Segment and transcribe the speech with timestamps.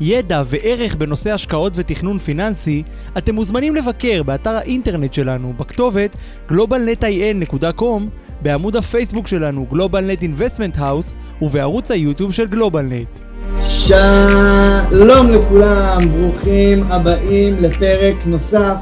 [0.00, 2.82] ידע וערך בנושא השקעות ותכנון פיננסי,
[3.18, 6.16] אתם מוזמנים לבקר באתר האינטרנט שלנו בכתובת
[6.50, 8.02] globalnetin.com,
[8.42, 13.24] בעמוד הפייסבוק שלנו GlobalNet Investment House ובערוץ היוטיוב של GlobalNet.
[13.68, 18.76] שלום לכולם, ברוכים הבאים לפרק נוסף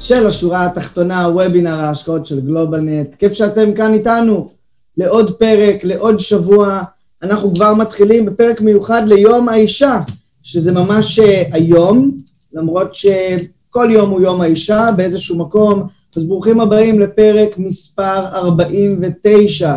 [0.00, 3.14] של השורה התחתונה, וובינר ההשקעות של גלובלנט.
[3.14, 4.50] כיף שאתם כאן איתנו
[4.96, 6.82] לעוד פרק, לעוד שבוע.
[7.22, 10.00] אנחנו כבר מתחילים בפרק מיוחד ליום האישה,
[10.44, 12.10] שזה ממש אה, היום,
[12.52, 15.86] למרות שכל יום הוא יום האישה באיזשהו מקום.
[16.16, 19.76] אז ברוכים הבאים לפרק מספר 49.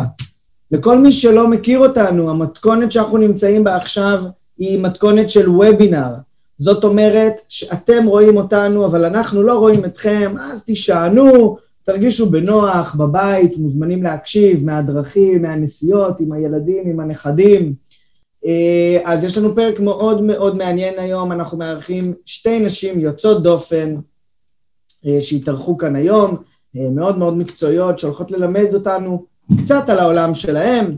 [0.70, 4.22] לכל מי שלא מכיר אותנו, המתכונת שאנחנו נמצאים בה עכשיו
[4.58, 6.14] היא מתכונת של וובינר.
[6.58, 13.58] זאת אומרת שאתם רואים אותנו, אבל אנחנו לא רואים אתכם, אז תישענו, תרגישו בנוח, בבית,
[13.58, 17.74] מוזמנים להקשיב מהדרכים, מהנסיעות, עם הילדים, עם הנכדים.
[18.46, 23.96] אה, אז יש לנו פרק מאוד מאוד מעניין היום, אנחנו מארחים שתי נשים יוצאות דופן
[25.06, 26.36] אה, שהתארחו כאן היום,
[26.76, 29.26] אה, מאוד מאוד מקצועיות, שהולכות ללמד אותנו
[29.62, 30.96] קצת על העולם שלהם,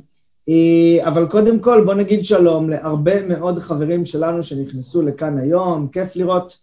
[1.01, 6.59] אבל קודם כל בוא נגיד שלום להרבה מאוד חברים שלנו שנכנסו לכאן היום, כיף לראות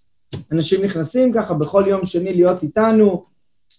[0.51, 3.23] אנשים נכנסים ככה בכל יום שני להיות איתנו,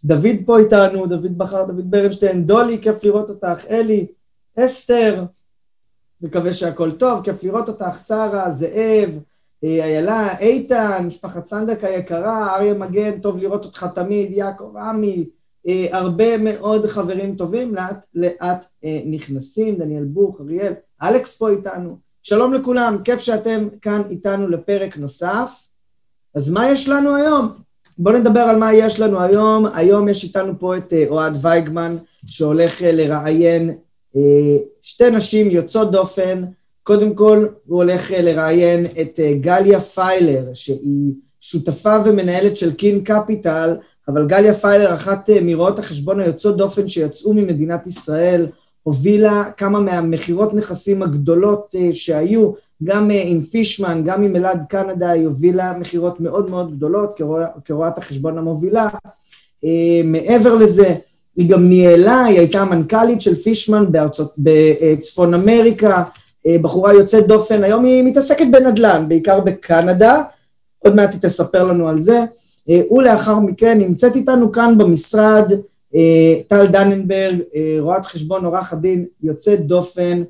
[0.05, 4.07] דוד פה איתנו, דוד בכר, דוד ברנשטיין, דולי, כיף לראות אותך, אלי,
[4.59, 5.25] אסתר,
[6.23, 9.19] מקווה שהכל טוב, כיף לראות אותך, שרה, זאב,
[9.65, 15.25] אה, איילה, איתן, משפחת סנדק היקרה, אריה מגן, טוב לראות אותך תמיד, יעקב עמי,
[15.69, 21.97] אה, הרבה מאוד חברים טובים, לאט לאט אה, נכנסים, דניאל בוך, אריאל, אלכס פה איתנו.
[22.23, 25.69] שלום לכולם, כיף שאתם כאן איתנו לפרק נוסף.
[26.35, 27.49] אז מה יש לנו היום?
[27.99, 29.67] בואו נדבר על מה יש לנו היום.
[29.75, 31.97] היום יש איתנו פה את אוהד וייגמן,
[32.27, 33.75] שהולך לראיין
[34.89, 36.45] שתי נשים יוצאות דופן,
[36.83, 43.05] קודם כל הוא הולך אה, לראיין את אה, גליה פיילר, שהיא שותפה ומנהלת של KIN
[43.05, 43.77] Capital,
[44.09, 48.47] אבל גליה פיילר, אחת אה, מרואות החשבון היוצאות דופן שיצאו ממדינת ישראל,
[48.83, 52.53] הובילה כמה מהמכירות נכסים הגדולות שהיו,
[52.85, 57.21] גם עם פישמן, גם עם אלעד קנדה, היא הובילה מכירות מאוד מאוד גדולות
[57.65, 58.89] כרואת החשבון המובילה.
[60.05, 60.95] מעבר לזה,
[61.39, 66.05] היא גם ניהלה, היא הייתה המנכ"לית של פישמן בארצות, בצפון אמריקה,
[66.47, 70.23] אה, בחורה יוצאת דופן, היום היא מתעסקת בנדל"ן, בעיקר בקנדה,
[70.79, 72.25] עוד מעט היא תספר לנו על זה,
[72.71, 75.53] אה, ולאחר מכן נמצאת איתנו כאן במשרד
[75.95, 77.39] אה, טל דננברג,
[77.81, 80.23] רואת חשבון עורך הדין יוצאת דופן,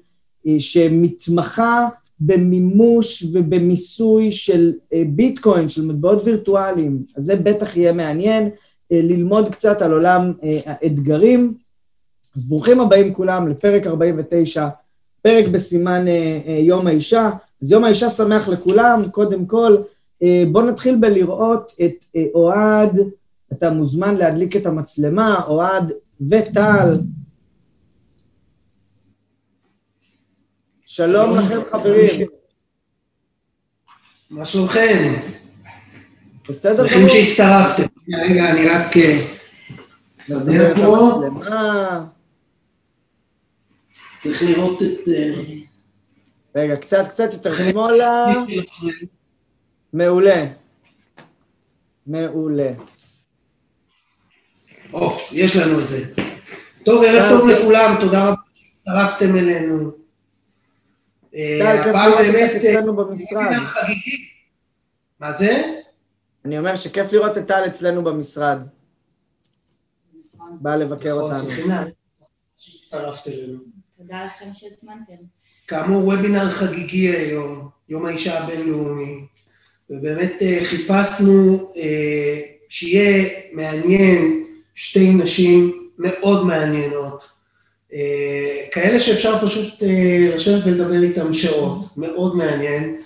[0.58, 1.88] שמתמחה
[2.20, 4.72] במימוש ובמיסוי של
[5.06, 8.48] ביטקוין, של מטבעות וירטואליים, אז זה בטח יהיה מעניין.
[8.92, 11.54] אה, ללמוד קצת על עולם אה, האתגרים.
[12.36, 14.68] אז ברוכים הבאים כולם לפרק 49,
[15.22, 17.30] פרק בסימן אה, יום האישה.
[17.62, 19.76] אז יום האישה שמח לכולם, קודם כל,
[20.52, 22.04] בואו נתחיל בלראות את
[22.34, 22.98] אוהד,
[23.52, 25.92] אתה מוזמן להדליק את המצלמה, אוהד
[26.28, 26.92] וטל.
[30.86, 32.08] שלום לכם חברים.
[34.30, 35.14] מה שלומכם?
[36.48, 36.88] בסדר גמור.
[36.88, 37.97] שמחים שהצטרפתם.
[38.12, 38.86] רגע, אני רק
[40.20, 41.22] אסדר פה.
[44.20, 45.08] צריך לראות את...
[45.08, 45.42] אה,
[46.54, 48.26] רגע, קצת קצת יותר שמאלה.
[49.92, 50.46] מעולה.
[52.06, 52.70] מעולה.
[54.92, 56.14] או, יש לנו את זה.
[56.84, 59.90] טוב, ערב טוב לכולם, תודה רבה שהצטרפתם אלינו.
[61.34, 62.50] אה, הפעם באמת...
[65.20, 65.78] מה זה?
[66.44, 68.58] אני אומר שכיף לראות את טל אצלנו במשרד.
[70.60, 71.90] בא לבקר נכון, אותנו.
[72.58, 73.58] שהצטרפת אלינו.
[73.98, 75.24] תודה לכם שהזמנתם.
[75.68, 79.26] כאמור, וובינר חגיגי היום, יום האישה הבינלאומי,
[79.90, 84.44] ובאמת אה, חיפשנו אה, שיהיה מעניין
[84.74, 87.22] שתי נשים מאוד מעניינות,
[87.92, 89.82] אה, כאלה שאפשר פשוט
[90.34, 92.97] לשבת ולדבר איתן שעות, מאוד מעניין.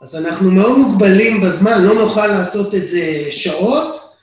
[0.00, 4.14] אז אנחנו מאוד מוגבלים בזמן, לא נוכל לעשות את זה שעות,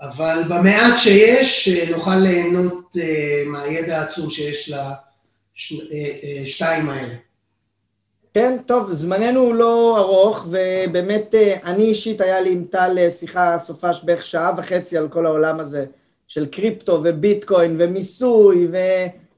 [0.00, 4.72] אבל במעט שיש נוכל ליהנות uh, מהידע העצום שיש
[6.42, 7.14] לשתיים אה, האלה.
[8.34, 13.58] כן, טוב, זמננו לא ארוך, ובאמת אה, אני אישית היה לי עם טל אה, שיחה
[13.58, 15.84] סופש בערך שעה וחצי על כל העולם הזה
[16.28, 18.68] של קריפטו וביטקוין ומיסוי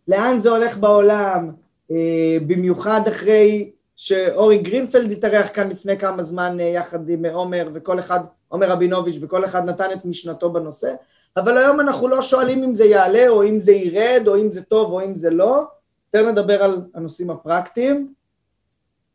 [0.08, 1.50] ולאן זה הולך בעולם,
[1.90, 8.20] אה, במיוחד אחרי שאורי גרינפלד התארח כאן לפני כמה זמן יחד עם עומר וכל אחד,
[8.48, 10.94] עומר רבינוביץ' וכל אחד נתן את משנתו בנושא,
[11.36, 14.62] אבל היום אנחנו לא שואלים אם זה יעלה או אם זה ירד או אם זה
[14.62, 15.64] טוב או אם זה לא,
[16.06, 18.14] יותר נדבר על הנושאים הפרקטיים.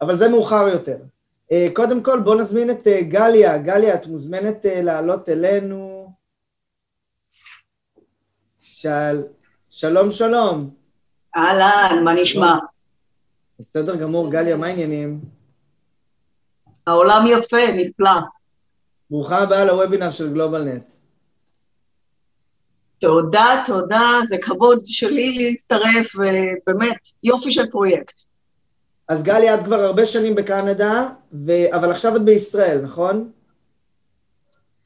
[0.02, 0.98] אבל זה מאוחר יותר.
[1.52, 3.58] אה, קודם כל בואו נזמין את אה, גליה.
[3.58, 6.12] גליה, את מוזמנת אה, לעלות אלינו.
[8.60, 9.24] של...
[9.70, 10.70] שלום, שלום.
[11.38, 12.58] אהלן, מה נשמע?
[13.62, 15.20] בסדר גמור, גליה, מה העניינים?
[16.88, 18.12] העולם יפה, נפלא.
[19.10, 20.94] ברוכה הבאה לוובינר של גלובלנט.
[23.00, 28.20] תודה, תודה, זה כבוד שלי להצטרף, ובאמת, יופי של פרויקט.
[29.08, 31.52] אז גלי, את כבר הרבה שנים בקנדה, ו...
[31.72, 33.32] אבל עכשיו את בישראל, נכון?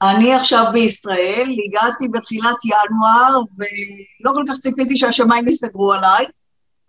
[0.02, 6.26] אני עכשיו בישראל, הגעתי בתחילת ינואר, ולא כל כך ציפיתי שהשמיים יסגרו עליי,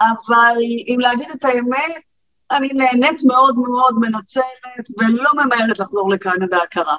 [0.01, 0.57] אבל
[0.89, 2.05] אם להגיד את האמת,
[2.51, 6.97] אני נהנית מאוד מאוד, מנצלת, ולא ממהרת לחזור לקנדה הקרה.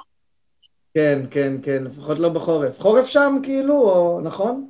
[0.94, 2.80] כן, כן, כן, לפחות לא בחורף.
[2.80, 4.68] חורף שם כאילו, או נכון?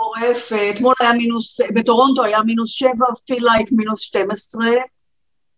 [0.00, 4.66] חורף, אתמול היה מינוס, בטורונטו היה מינוס שבע, פיל לייק מינוס 12,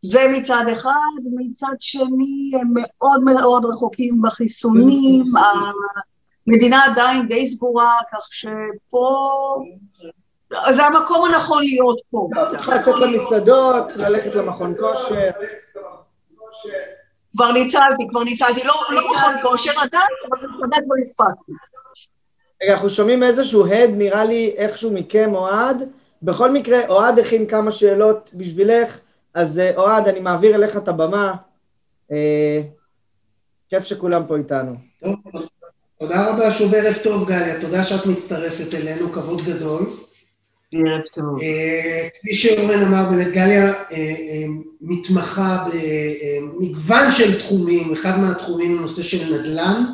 [0.01, 5.25] זה מצד אחד, מצד שני הם מאוד מאוד רחוקים בחיסונים,
[6.47, 9.17] המדינה עדיין די סגורה, כך שפה
[10.71, 12.29] זה המקום הנכון להיות פה.
[12.33, 15.31] את יכולה לצאת למסעדות, ללכת למכון כושר.
[17.37, 21.53] כבר ניצלתי, כבר ניצלתי, לא, לא מכון כושר עדיין, אבל מסעדה כבר הספקתי.
[22.63, 25.89] רגע, אנחנו שומעים איזשהו הד, נראה לי איכשהו מכם, אוהד.
[26.23, 28.99] בכל מקרה, אוהד הכין כמה שאלות בשבילך,
[29.35, 31.35] אז אה, אוהד, אני מעביר אליך את הבמה.
[32.13, 32.61] אה,
[33.69, 34.73] כיף שכולם פה איתנו.
[35.01, 35.15] טוב,
[35.99, 37.61] תודה רבה, שוב ערב טוב, גליה.
[37.61, 39.87] תודה שאת מצטרפת אלינו, כבוד גדול.
[40.73, 41.43] ערב טוב.
[41.43, 43.73] אה, כפי שאורן אמר, באמת גליה
[44.81, 49.85] מתמחה במגוון של תחומים, אחד מהתחומים הוא נושא של נדל"ן.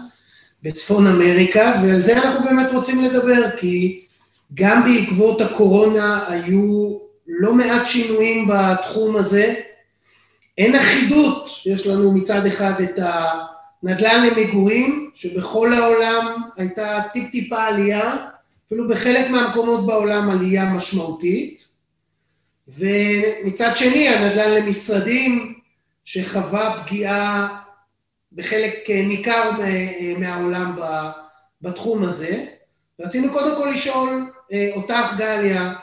[0.62, 4.04] בצפון אמריקה, ועל זה אנחנו באמת רוצים לדבר, כי
[4.54, 9.54] גם בעקבות הקורונה היו לא מעט שינויים בתחום הזה.
[10.58, 12.98] אין אחידות, יש לנו מצד אחד את
[13.82, 18.16] הנדל"ן למגורים, שבכל העולם הייתה טיפ-טיפה עלייה,
[18.68, 21.68] אפילו בחלק מהמקומות בעולם עלייה משמעותית,
[22.68, 25.58] ומצד שני הנדל"ן למשרדים,
[26.04, 27.58] שחווה פגיעה
[28.32, 30.76] בחלק אה, ניכר אה, מהעולם
[31.62, 32.44] בתחום הזה.
[33.00, 35.74] רצינו קודם כל לשאול אה, אותך, גליה,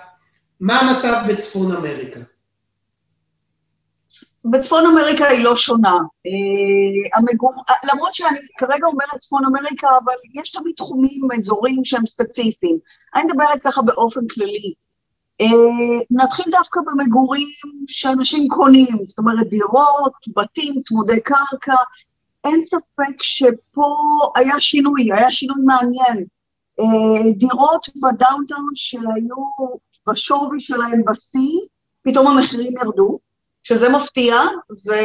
[0.60, 2.20] מה המצב בצפון אמריקה?
[4.51, 5.97] בצפון אמריקה היא לא שונה.
[7.15, 7.53] המגור...
[7.94, 12.77] למרות שאני כרגע אומרת צפון אמריקה, אבל יש תמיד תחומים, אזורים שהם ספציפיים.
[13.15, 14.73] אני מדברת ככה באופן כללי.
[16.12, 17.47] נתחיל דווקא במגורים
[17.88, 21.75] שאנשים קונים, זאת אומרת דירות, בתים, צמודי קרקע,
[22.44, 23.95] אין ספק שפה
[24.35, 26.25] היה שינוי, היה שינוי מעניין.
[26.79, 29.35] אה, דירות ב downtown שהיו
[30.09, 31.59] בשווי שלהם בשיא,
[32.03, 33.19] פתאום המחירים ירדו,
[33.67, 34.35] שזה מפתיע,
[34.69, 35.01] זה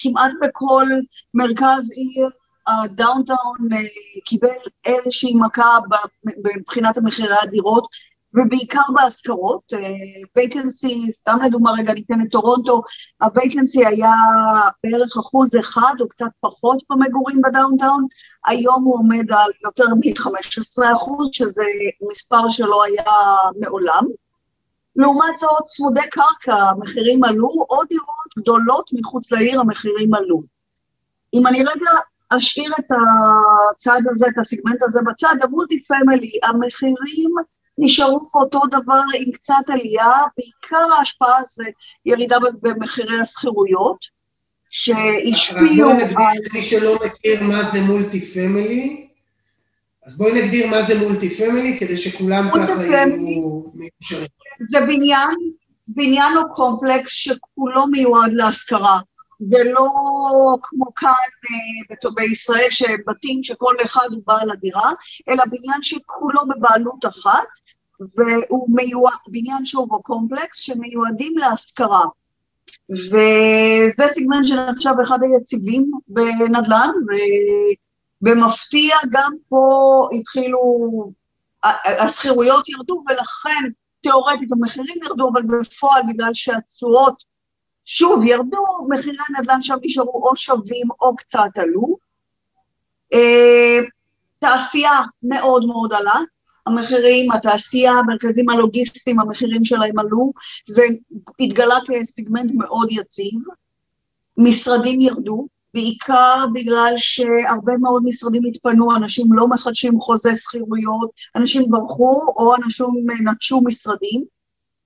[0.00, 0.86] כמעט בכל
[1.34, 2.28] מרכז עיר
[2.66, 3.78] ה downtown אה,
[4.24, 4.48] קיבל
[4.84, 5.78] איזושהי מכה
[6.56, 7.84] מבחינת המחירי הדירות,
[8.34, 9.62] ובעיקר בהשכרות.
[10.36, 12.82] vacancy, אה, סתם לדוגמה רגע ניתן את טורונטו,
[13.22, 14.12] ה vacancy היה
[14.84, 18.06] בערך אחוז אחד או קצת פחות במגורים ב downtown,
[18.46, 21.64] היום הוא עומד על יותר מ-15 אחוז, שזה
[22.10, 23.12] מספר שלא היה
[23.60, 24.04] מעולם.
[24.96, 30.42] לעומת זאת, צמודי קרקע, המחירים עלו, או דירות גדולות מחוץ לעיר, המחירים עלו.
[31.34, 31.90] אם אני רגע
[32.30, 32.86] אשאיר את
[33.72, 36.94] הצד הזה, את הסגמנט הזה בצד, ה multi family, המחירים
[37.78, 41.64] נשארו אותו דבר עם קצת עלייה, בעיקר ההשפעה זה
[42.06, 44.20] ירידה במחירי השכירויות,
[44.70, 45.90] שהשפיעו.
[45.90, 49.08] רק בואי נגדיר למי שלא מכיר מה זה multi family,
[50.06, 53.62] אז בואי נגדיר מה זה multi family, כדי שכולם ככה יהיו...
[54.60, 55.34] זה בניין,
[55.88, 59.00] בניין או קומפלקס שכולו מיועד להשכרה.
[59.38, 59.88] זה לא
[60.62, 61.10] כמו כאן
[62.04, 64.92] אה, בישראל, שבתים שכל אחד הוא בעל הדירה,
[65.28, 67.48] אלא בניין שכולו בבעלות אחת,
[68.16, 72.04] והוא מיועד, בניין שהוא בקומפלקס, שמיועדים להשכרה.
[72.90, 76.90] וזה סגמנט שנחשב אחד היציבים בנדל"ן,
[78.22, 80.60] ובמפתיע גם פה התחילו,
[81.84, 87.24] השכירויות ירדו, ולכן תיאורטית המחירים ירדו, אבל בפועל בגלל שהתשואות
[87.84, 91.96] שוב, ירדו, מחירי הנדל"ן שם נשארו או שווים או קצת עלו.
[93.12, 93.78] אה,
[94.38, 96.20] תעשייה מאוד מאוד עלה,
[96.66, 100.32] המחירים, התעשייה, המרכזים הלוגיסטיים, המחירים שלהם עלו,
[100.68, 100.82] זה
[101.40, 103.40] התגלה כסגמנט מאוד יציב.
[104.36, 112.34] משרדים ירדו, בעיקר בגלל שהרבה מאוד משרדים התפנו, אנשים לא מחדשים חוזה שכירויות, אנשים ברחו
[112.36, 112.86] או אנשים
[113.24, 114.24] נטשו משרדים,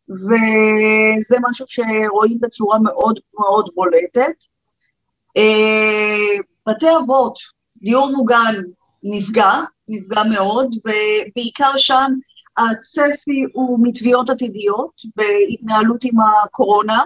[0.08, 4.44] וזה משהו שרואים בצורה מאוד מאוד בולטת.
[5.36, 7.38] אה, בתי אבות,
[7.76, 8.54] דיור מוגן
[9.02, 9.52] נפגע,
[9.88, 12.12] נפגע מאוד, ובעיקר שם
[12.56, 17.00] הצפי הוא מתביעות עתידיות בהתנהלות עם הקורונה,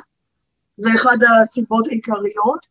[0.76, 2.66] זה אחד הסיבות העיקריות,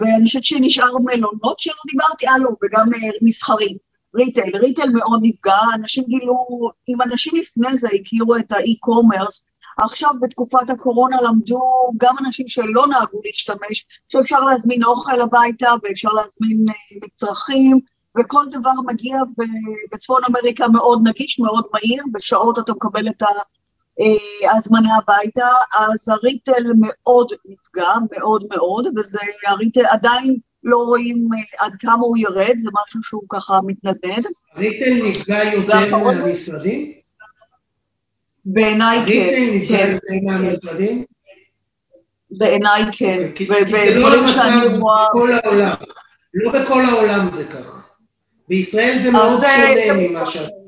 [0.00, 2.86] ואני חושבת שנשאר מלונות שלא דיברתי, אה לא, וגם
[3.22, 3.76] מסחרים,
[4.14, 9.46] retail, retail מאוד נפגע, אנשים גילו, אם אנשים לפני זה הכירו את ה e-commerce,
[9.78, 11.60] עכשיו בתקופת הקורונה למדו
[11.96, 17.80] גם אנשים שלא נהגו להשתמש, שאפשר להזמין אוכל הביתה ואפשר להזמין אה, מצרכים,
[18.18, 19.16] וכל דבר מגיע
[19.92, 23.22] בצפון אמריקה מאוד נגיש, מאוד מהיר, בשעות אתה מקבל את
[24.48, 31.66] ההזמנה הביתה, אז ה retail מאוד נפגע, מאוד מאוד, וזה הריטל עדיין לא רואים אה,
[31.66, 34.26] עד כמה הוא ירד, זה משהו שהוא ככה מתנדנד.
[34.54, 36.92] הריטל נפגע יותר מהמשרדים?
[38.44, 39.12] בעיניי כן.
[39.12, 39.92] הריטל נפגע כן.
[39.92, 41.04] יותר מהמשרדים?
[42.30, 43.30] בעיניי כן,
[43.96, 45.06] לא שאני רואה...
[46.34, 47.94] לא בכל העולם זה כך.
[48.48, 50.59] בישראל זה מאוד שונה ממה שאת...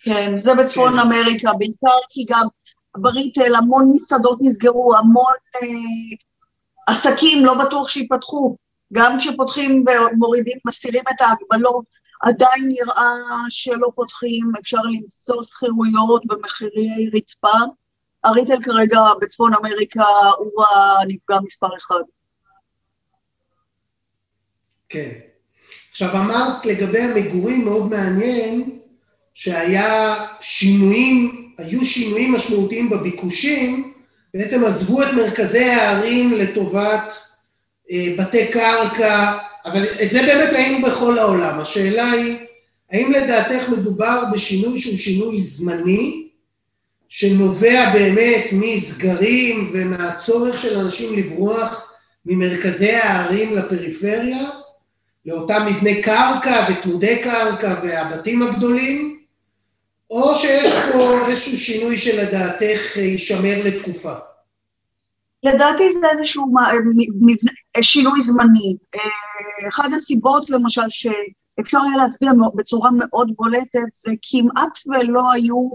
[0.00, 0.98] כן, זה בצפון כן.
[0.98, 2.46] אמריקה, בעיקר כי גם
[2.96, 6.16] בריטל המון מסעדות נסגרו, המון אה,
[6.86, 8.56] עסקים לא בטוח שיפתחו.
[8.92, 11.84] גם כשפותחים ומורידים, מסירים את ההגבלות,
[12.20, 13.14] עדיין נראה
[13.48, 17.58] שלא פותחים, אפשר למצוא שכירויות במחירי רצפה.
[18.24, 20.04] הריטל כרגע בצפון אמריקה
[20.38, 22.00] הוא הנפגע מספר אחד.
[24.88, 25.10] כן.
[25.90, 28.80] עכשיו אמרת לגבי המגורים מאוד מעניין,
[29.34, 33.92] שהיה שינויים, היו שינויים משמעותיים בביקושים,
[34.34, 37.12] בעצם עזבו את מרכזי הערים לטובת
[37.90, 41.60] אה, בתי קרקע, אבל את זה באמת ראינו בכל העולם.
[41.60, 42.36] השאלה היא,
[42.90, 46.26] האם לדעתך מדובר בשינוי שהוא שינוי זמני,
[47.08, 51.94] שנובע באמת מסגרים ומהצורך של אנשים לברוח
[52.26, 54.48] ממרכזי הערים לפריפריה,
[55.26, 59.19] לאותם מבני קרקע וצמודי קרקע והבתים הגדולים,
[60.10, 64.14] או שיש פה איזשהו שינוי שלדעתך יישמר לתקופה?
[65.42, 66.46] לדעתי זה איזשהו
[67.82, 68.76] שינוי זמני.
[68.94, 75.70] אה, אחת הסיבות למשל שאפשר היה להצביע בצורה מאוד בולטת זה כמעט ולא היו,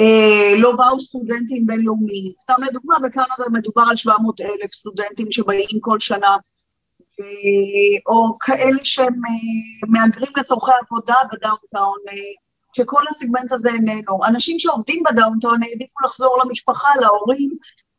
[0.00, 2.32] אה, לא באו סטודנטים בינלאומיים.
[2.42, 6.36] סתם לדוגמה, בקנדה מדובר על 700 אלף סטודנטים שבאים כל שנה,
[8.06, 11.98] או כאלה שהם אה, מהגרים לצורכי עבודה ב downtown,
[12.72, 14.24] שכל הסגמנט הזה איננו.
[14.26, 17.50] אנשים שעובדים ב downtown העדיפו לחזור למשפחה, להורים,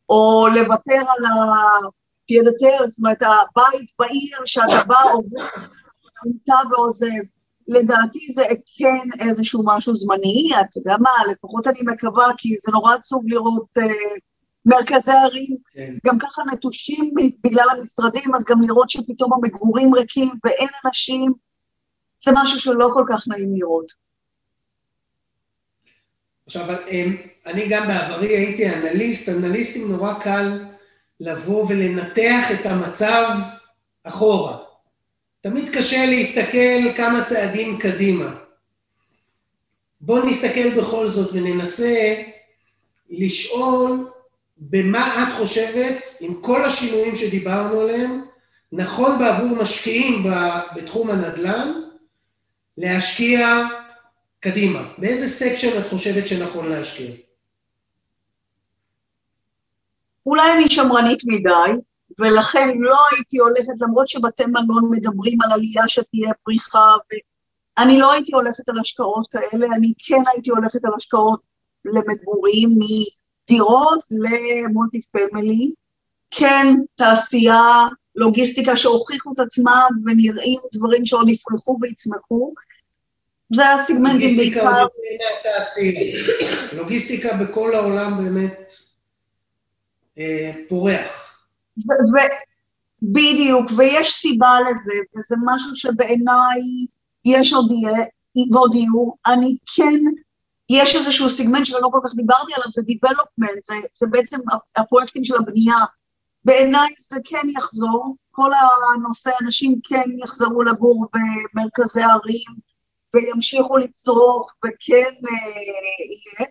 [0.08, 1.24] או לוותר על
[2.24, 5.46] ה pied-à-terre, זאת אומרת, הבית בעיר שאתה בא, עובד,
[6.26, 7.22] נמצא ועוזב.
[7.68, 8.42] לדעתי זה
[8.78, 13.66] כן איזשהו משהו זמני, אתה יודע מה, לפחות אני מקווה, כי זה נורא עצוב לראות
[13.78, 13.82] uh,
[14.66, 15.94] מרכזי ערים, כן.
[16.06, 17.10] גם ככה נטושים
[17.44, 21.32] בגלל המשרדים, אז גם לראות שפתאום המגורים ריקים ואין אנשים,
[22.22, 23.92] זה משהו שלא כל כך נעים לראות.
[26.46, 30.60] עכשיו, אמ, אני גם בעברי הייתי אנליסט, אנליסטים נורא קל
[31.20, 33.28] לבוא ולנתח את המצב
[34.04, 34.58] אחורה.
[35.40, 38.34] תמיד קשה להסתכל כמה צעדים קדימה.
[40.00, 42.22] בואו נסתכל בכל זאת וננסה
[43.10, 44.10] לשאול
[44.56, 48.24] במה את חושבת, עם כל השינויים שדיברנו עליהם,
[48.72, 50.24] נכון בעבור משקיעים
[50.76, 51.72] בתחום הנדל"ן,
[52.78, 53.66] להשקיע
[54.44, 57.10] קדימה, באיזה סקשן את חושבת שנכון להשקיע?
[60.26, 61.82] אולי אני שמרנית מדי,
[62.18, 66.94] ולכן לא הייתי הולכת, למרות שבתי מלון מדברים על עלייה שתהיה פריחה,
[67.78, 71.40] ואני לא הייתי הולכת על השקעות כאלה, אני כן הייתי הולכת על השקעות
[71.84, 75.72] למגורים, מדירות למולטי פמילי,
[76.30, 82.54] כן תעשייה, לוגיסטיקה שהוכיחו את עצמם ונראים דברים שעוד יפרחו ויצמחו,
[83.54, 84.86] זה הסגמנטים בעיקר.
[86.72, 88.72] לוגיסטיקה בכל העולם באמת
[90.18, 91.38] אה, פורח.
[93.02, 96.60] בדיוק, ויש סיבה לזה, וזה משהו שבעיניי
[97.24, 98.06] יש עוד יהיה,
[98.52, 99.12] ועוד יהיו.
[99.26, 100.00] אני כן
[100.70, 104.38] יש איזשהו סיגמנט שלא כל כך דיברתי עליו, זה Development, זה, זה בעצם
[104.76, 105.84] הפרויקטים של הבנייה.
[106.44, 108.50] בעיניי זה כן יחזור, כל
[108.94, 111.06] הנושא, אנשים כן יחזרו לגור
[111.54, 112.71] במרכזי ערים
[113.14, 115.48] וימשיכו לצרוך וכן אה,
[116.38, 116.50] יהיה.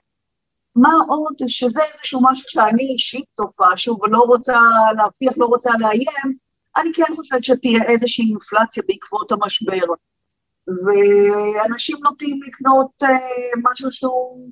[0.76, 4.60] מה עוד, שזה איזשהו משהו שאני אישית צופה, שוב, לא רוצה
[4.98, 6.38] להבטיח, לא רוצה לאיים,
[6.78, 9.94] אני כן חושבת שתהיה איזושהי אינפלציה בעקבות המשבר.
[10.68, 13.08] ואנשים נוטים לקנות uh,
[13.72, 14.50] משהו שהוא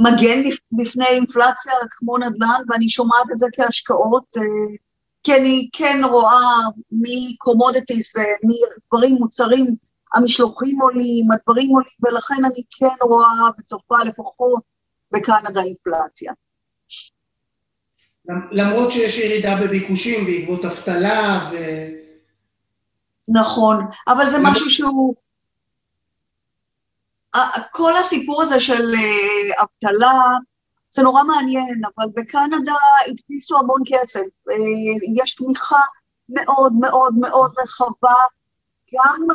[0.00, 4.40] מגן בפני אינפלציה כמו נדל"ן, ואני שומעת את זה כהשקעות, uh,
[5.22, 9.76] כי אני כן רואה מקומודיטיס, uh, מדברים, מוצרים,
[10.14, 14.62] המשלוחים עולים, הדברים עולים, ולכן אני כן רואה וצופה לפחות
[15.12, 16.32] בקנדה אינפלציה.
[18.50, 21.56] למרות שיש ירידה בביקושים בעקבות אבטלה ו...
[23.28, 25.14] נכון, אבל זה משהו שהוא...
[27.70, 30.20] כל הסיפור הזה של אה, אבטלה,
[30.90, 32.72] זה נורא מעניין, אבל בקנדה
[33.06, 34.20] הדפיסו המון כסף.
[34.50, 35.80] אה, יש תמיכה
[36.28, 38.14] מאוד מאוד מאוד רחבה,
[38.94, 39.26] גם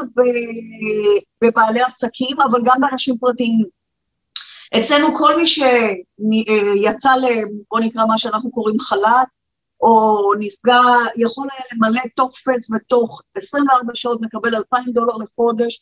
[1.43, 3.65] בבעלי עסקים, אבל גם באנשים פרטיים.
[4.79, 7.25] אצלנו כל מי שיצא ל...
[7.71, 9.27] בוא נקרא מה שאנחנו קוראים חל"ת,
[9.81, 10.81] או נפגע,
[11.15, 15.79] יכול היה למלא טופס ותוך 24 שעות מקבל 2,000 דולר לחודש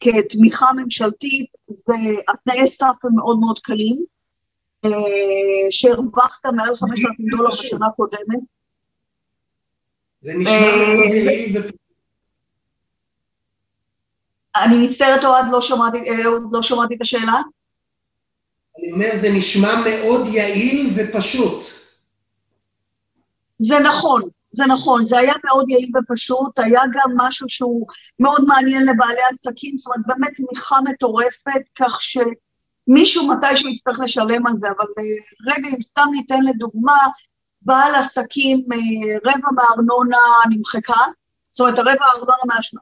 [0.00, 1.94] כתמיכה ממשלתית, זה,
[2.28, 4.04] התנאי סף הם מאוד מאוד קלים,
[4.84, 4.90] אה,
[5.70, 8.38] שהרווחת מעל 5,000 דולר בשנה קודמת.
[10.22, 11.68] זה נשמע יעיל ו...
[14.64, 16.16] אני מצטערת, אוהד, לא שמעתי, אה,
[16.52, 17.42] לא שמעתי את השאלה.
[18.78, 21.64] אני אומר, זה נשמע מאוד יעיל ופשוט.
[23.58, 24.22] זה נכון,
[24.52, 27.86] זה נכון, זה היה מאוד יעיל ופשוט, היה גם משהו שהוא
[28.20, 34.52] מאוד מעניין לבעלי עסקים, זאת אומרת, באמת תמיכה מטורפת, כך שמישהו מתישהו יצטרך לשלם על
[34.56, 36.98] זה, אבל אה, רגע, אם סתם ניתן לדוגמה,
[37.62, 40.18] בעל עסקים, אה, רבע מהארנונה
[40.50, 41.04] נמחקה,
[41.58, 41.98] זאת אומרת,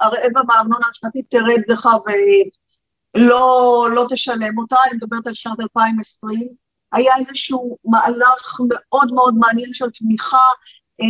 [0.01, 1.89] הרבע מהארנונה השנתית תרד לך
[3.15, 6.49] לא, לא תשלם אותה, אני מדברת על שנת 2020,
[6.93, 10.47] היה איזשהו מהלך מאוד מאוד מעניין של תמיכה
[11.01, 11.07] אה,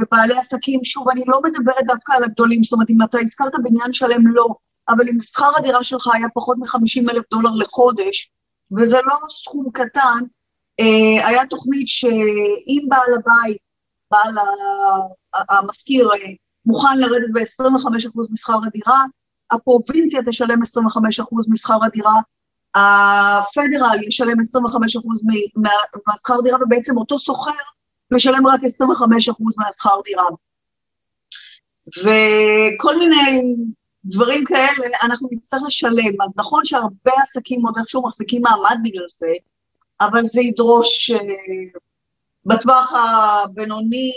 [0.00, 3.92] בבעלי עסקים, שוב, אני לא מדברת דווקא על הגדולים, זאת אומרת, אם אתה הזכרת בניין
[3.92, 4.46] שלם, לא,
[4.88, 8.32] אבל אם שכר הדירה שלך היה פחות מ-50 אלף דולר לחודש,
[8.78, 10.20] וזה לא סכום קטן,
[10.80, 13.58] אה, היה תוכנית שאם בעל הבית,
[14.10, 14.34] בעל
[15.48, 16.16] המשכיר, אה,
[16.66, 19.04] מוכן לרדת ב-25% משכר הדירה,
[19.50, 22.14] הפרובינציה תשלם 25% משכר הדירה,
[22.74, 24.42] הפדרל ישלם 25%
[26.06, 27.50] מהשכר דירה, ובעצם אותו שוכר
[28.12, 28.64] משלם רק 25%
[29.58, 30.28] מהשכר דירה.
[31.98, 33.42] וכל מיני
[34.04, 36.22] דברים כאלה אנחנו נצטרך לשלם.
[36.24, 39.32] אז נכון שהרבה עסקים עוד איכשהו מחזיקים מעמד בגלל זה,
[40.00, 41.16] אבל זה ידרוש uh,
[42.46, 44.10] בטווח הבינוני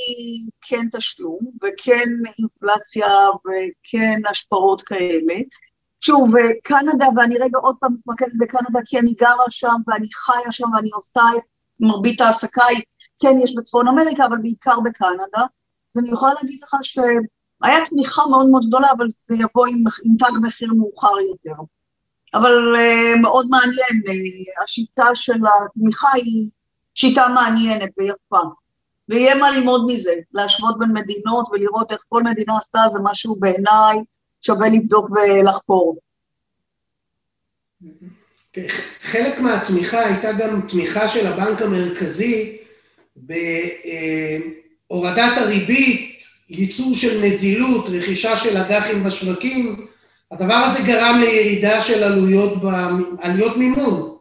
[0.62, 3.08] כן תשלום, וכן אינפלציה
[3.40, 5.34] וכן השפעות כאלה.
[6.02, 6.32] שוב,
[6.64, 10.90] קנדה, ואני רגע עוד פעם מתמקדת בקנדה כי אני גרה שם ואני חיה שם ואני
[10.94, 11.42] עושה את
[11.80, 12.64] מרבית העסקה,
[13.22, 15.42] כן יש בצפון אמריקה, אבל בעיקר בקנדה.
[15.96, 20.18] אז אני יכולה להגיד לך שהיה תמיכה מאוד מאוד גדולה, אבל זה יבוא עם, עם
[20.20, 21.62] תג מחיר מאוחר יותר.
[22.34, 26.50] אבל uh, מאוד מעניין, uh, השיטה של התמיכה היא
[27.00, 28.40] שיטה מעניינת ויפה.
[29.10, 33.98] ויהיה מה ללמוד מזה, להשוות בין מדינות ולראות איך כל מדינה עשתה, זה משהו בעיניי
[34.42, 36.00] שווה לבדוק ולחקור.
[39.02, 42.58] חלק מהתמיכה הייתה גם תמיכה של הבנק המרכזי
[43.16, 43.38] בהורדת
[45.38, 49.88] הריבית, ייצור של נזילות, רכישה של אג"חים בשווקים,
[50.32, 52.54] הדבר הזה גרם לירידה של עלויות,
[53.20, 54.19] עלויות מימון.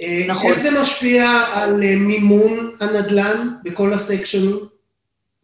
[0.00, 0.50] אה, נכון.
[0.50, 4.56] איך זה משפיע על אה, מימון הנדל"ן בכל הסקשנים?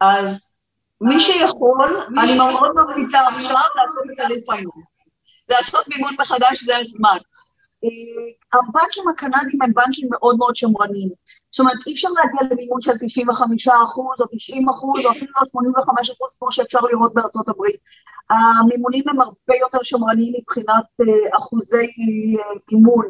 [0.00, 0.60] אז
[1.00, 4.70] מי שיכול, אני מאוד ממליצה עכשיו לעשות את הריפיינל.
[5.48, 7.18] לעשות מימון מחדש זה הזמן.
[7.84, 11.08] אה, הבנקים הקנדים הם בנקים מאוד מאוד שמרניים.
[11.50, 16.10] זאת אומרת, אי אפשר להגיע למימון של 95 אחוז, או 90 אחוז, או אפילו 85
[16.10, 17.76] אחוז, כמו שאפשר לראות בארצות הברית.
[18.30, 20.84] המימונים הם הרבה יותר שמרניים מבחינת
[21.38, 21.86] אחוזי
[22.72, 23.04] מימון.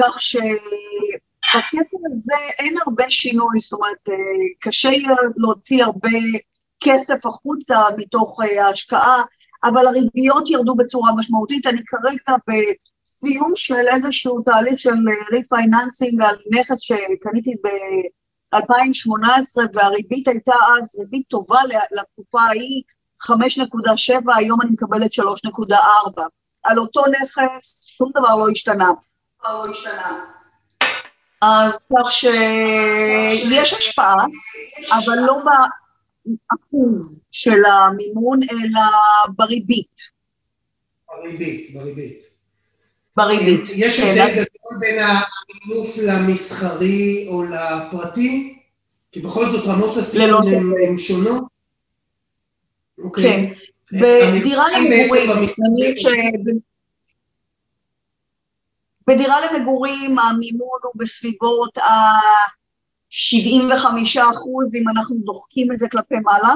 [0.00, 4.14] כך שבקטע הזה אין הרבה שינוי, זאת אומרת, אה,
[4.60, 4.90] קשה
[5.36, 6.08] להוציא הרבה
[6.80, 9.22] כסף החוצה מתוך אה, ההשקעה,
[9.64, 11.66] אבל הריביות ירדו בצורה משמעותית.
[11.66, 14.94] אני כרגע בסיום של איזשהו תהליך של
[15.32, 21.60] refinancing על נכס שקניתי ב-2018, והריבית הייתה אז ריבית טובה
[21.92, 22.82] לתקופה ההיא,
[23.22, 26.22] 5.7, היום אני מקבלת 3.4.
[26.62, 28.90] על אותו נכס שום דבר לא השתנה.
[29.44, 30.24] לא השתנה.
[31.42, 34.16] אז כך שיש השפעה,
[34.92, 38.80] אבל לא באחוז של המימון, אלא
[39.36, 39.96] בריבית.
[41.08, 42.22] בריבית, בריבית.
[43.16, 43.60] בריבית.
[43.74, 48.56] יש כן, הבדל גדול בין המינוף למסחרי או לפרטי?
[49.12, 50.42] כי בכל זאת רמות הסיכון
[50.88, 51.44] הן- שונות?
[52.98, 53.54] אוקיי.
[53.90, 53.98] כן.
[53.98, 56.06] בדירה המבחן בעצם למגורים, במסחרי- נגיד ש...
[59.10, 63.86] בדירה למגורים המימון הוא בסביבות ה-75
[64.34, 66.54] אחוז, אם אנחנו דוחקים את זה כלפי מעלה,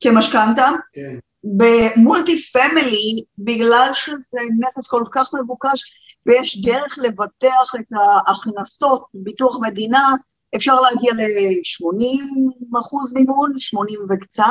[0.00, 0.68] כמשכנתה.
[0.92, 1.18] כן.
[1.44, 5.80] במולטי פמילי, בגלל שזה נכס כל כך מבוקש
[6.26, 10.14] ויש דרך לבטח את ההכנסות ביטוח מדינה,
[10.56, 14.44] אפשר להגיע ל-80 אחוז מימון, 80 וקצת.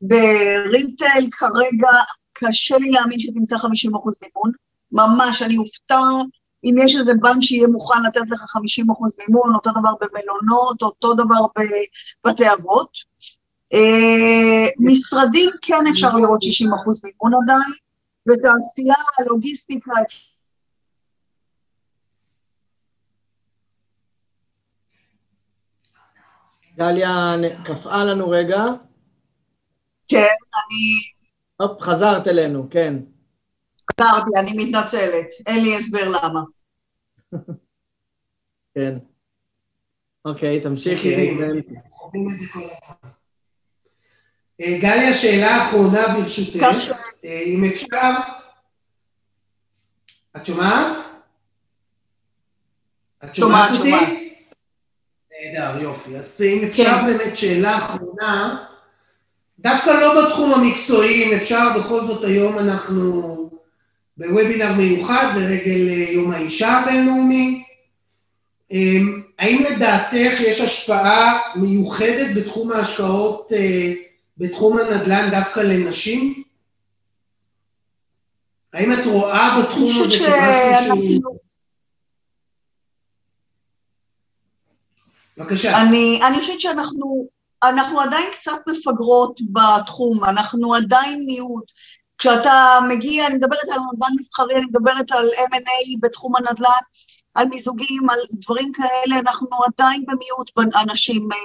[0.00, 1.90] בריטייל כרגע
[2.32, 4.52] קשה לי להאמין שתמצא 50 אחוז מימון,
[4.92, 6.00] ממש, אני אופתע
[6.64, 11.14] אם יש איזה בנק שיהיה מוכן לתת לך 50 אחוז מימון, אותו דבר במלונות, אותו
[11.14, 11.46] דבר
[12.24, 12.90] בבתי אבות.
[13.72, 17.72] אה, משרדים כן אפשר לראות 60 אחוז מימון עדיין,
[18.28, 19.92] ותעשייה, לוגיסטיקה,
[26.76, 28.64] גליה נ- קפאה לנו רגע.
[30.08, 31.12] כן, אני
[31.56, 32.96] הופ, חזרת אלינו, כן.
[33.90, 36.40] חזרתי, אני מתנצלת, אין לי הסבר למה.
[38.74, 38.94] כן.
[40.24, 41.36] אוקיי, תמשיכי.
[44.60, 46.62] אה, גליה, שאלה אחרונה ברשותך.
[47.24, 48.10] אה, אם אפשר...
[50.36, 50.96] את שומעת?
[53.24, 53.94] את שומעת, אותי?
[55.30, 56.16] נהדר, יופי.
[56.16, 57.06] אז אם אפשר כן.
[57.06, 58.64] באמת שאלה אחרונה,
[59.58, 63.50] דווקא לא בתחום המקצועי, אם אפשר, בכל זאת היום אנחנו
[64.20, 67.64] בוובינר מיוחד לרגל אה, יום האישה הבינלאומי.
[68.70, 73.92] אמ, האם לדעתך יש השפעה מיוחדת בתחום ההשקעות, אה,
[74.38, 76.42] בתחום הנדל"ן דווקא לנשים?
[78.72, 81.38] האם את רואה בתחום הזה כמשהו שהוא...
[85.36, 85.82] בבקשה.
[85.82, 87.28] אני, אני חושבת שאנחנו
[87.62, 91.72] אנחנו עדיין קצת מפגרות בתחום, אנחנו עדיין מיעוט.
[92.20, 96.82] כשאתה מגיע, אני מדברת על נדל"ן מסחרי, אני מדברת על M&A בתחום הנדל"ן,
[97.34, 100.50] על מיזוגים, על דברים כאלה, אנחנו עדיין במיעוט
[100.82, 101.38] אנשים, אה,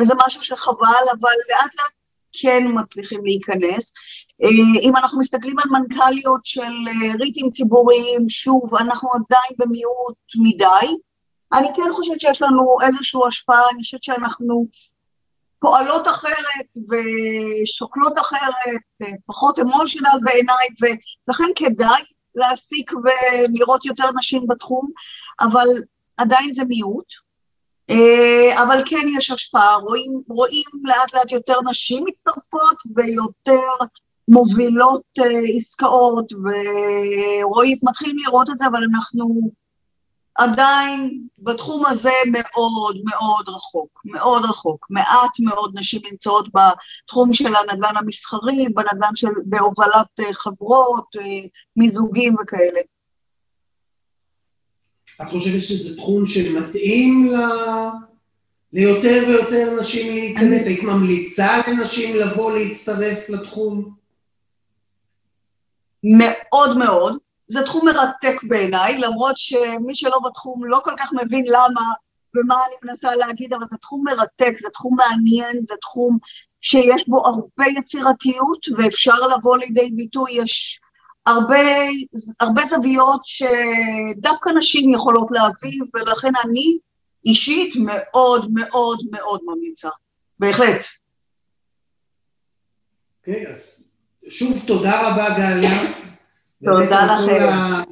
[0.00, 1.92] וזה משהו שחבל, אבל לאט לאט
[2.32, 3.94] כן מצליחים להיכנס.
[4.42, 4.48] אה,
[4.82, 10.96] אם אנחנו מסתכלים על מנכ"ליות של אה, ריטים ציבוריים, שוב, אנחנו עדיין במיעוט מדי.
[11.52, 14.66] אני כן חושבת שיש לנו איזושהי השפעה, אני חושבת שאנחנו
[15.62, 20.66] פועלות אחרת ושוקלות אחרת, פחות אמושיונל בעיניי,
[21.28, 22.02] ולכן כדאי
[22.34, 24.90] להעסיק ולראות יותר נשים בתחום,
[25.40, 25.66] אבל
[26.18, 27.06] עדיין זה מיעוט.
[28.62, 33.84] אבל כן יש השפעה, רואים, רואים לאט לאט יותר נשים מצטרפות ויותר
[34.28, 35.02] מובילות
[35.56, 39.50] עסקאות, ורואים, מתחילים לראות את זה, אבל אנחנו
[40.34, 44.86] עדיין בתחום הזה מאוד מאוד רחוק, מאוד רחוק.
[44.90, 51.06] מעט מאוד נשים נמצאות בתחום של הנדל"ן המסחרי, בנדל"ן של, בהובלת חברות,
[51.76, 52.80] מיזוגים וכאלה.
[55.22, 57.36] את חושבת שזה תחום שמתאים ל...
[58.72, 60.66] ליותר ויותר נשים להיכנס?
[60.66, 63.94] היית ממליצה לנשים לבוא להצטרף לתחום?
[66.04, 67.16] מאוד מאוד.
[67.52, 71.82] זה תחום מרתק בעיניי, למרות שמי שלא בתחום לא כל כך מבין למה
[72.34, 76.18] ומה אני מנסה להגיד, אבל זה תחום מרתק, זה תחום מעניין, זה תחום
[76.60, 80.80] שיש בו הרבה יצירתיות ואפשר לבוא לידי ביטוי, יש
[81.26, 81.58] הרבה,
[82.40, 86.78] הרבה זוויות שדווקא נשים יכולות להביא, ולכן אני
[87.26, 89.88] אישית מאוד מאוד מאוד ממליצה,
[90.38, 90.84] בהחלט.
[93.18, 93.92] אוקיי, okay, אז
[94.28, 96.02] שוב תודה רבה גליה.
[96.64, 97.48] תודה לכם.
[97.48, 97.82] ה...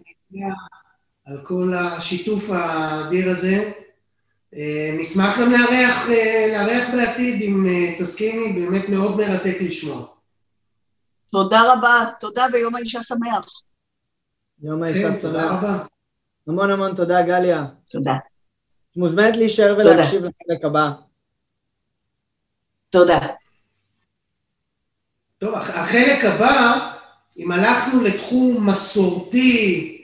[1.27, 3.73] על כל השיתוף האדיר הזה.
[4.99, 6.09] נשמח גם לארח,
[6.53, 7.67] לארח בעתיד, אם
[7.99, 10.07] תסכימי, באמת מאוד מרתק לשמוע.
[11.33, 13.47] תודה רבה, תודה ויום האישה שמח.
[14.63, 15.23] יום האישה כן, שמח.
[15.23, 15.85] תודה רבה.
[16.47, 17.67] המון המון תודה, גליה.
[17.91, 18.15] תודה.
[18.93, 20.91] את מוזמנת להישאר ולהקשיב לחלק הבא.
[22.91, 23.19] תודה.
[25.39, 26.91] טוב, החלק הבא,
[27.41, 29.97] אם הלכנו לתחום מסורתי,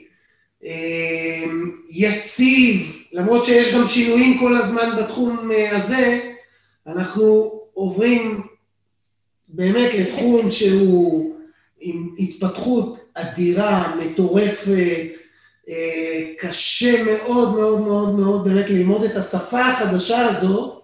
[1.89, 6.19] יציב, למרות שיש גם שינויים כל הזמן בתחום הזה,
[6.87, 8.41] אנחנו עוברים
[9.47, 11.35] באמת לתחום שהוא
[11.79, 15.15] עם התפתחות אדירה, מטורפת,
[15.69, 20.81] אה, קשה מאוד מאוד מאוד מאוד באמת ללמוד את השפה החדשה הזו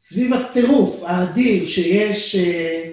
[0.00, 2.90] סביב הטירוף האדיר שיש אה,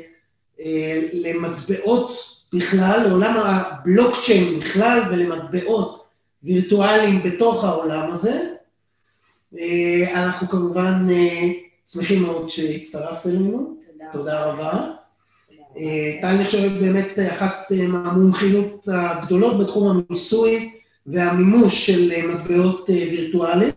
[0.59, 6.05] אה, למטבעות בכלל, לעולם הבלוקצ'יין בכלל ולמטבעות
[6.43, 8.51] וירטואליים בתוך העולם הזה.
[10.13, 11.07] אנחנו כמובן
[11.85, 14.91] שמחים מאוד שהצטרפת אלינו, תודה, תודה רבה.
[16.21, 20.71] טל נחשבת באמת אחת מהמומחיות הגדולות בתחום המיסוי
[21.07, 23.71] והמימוש של אה, מטבעות אה, וירטואליים.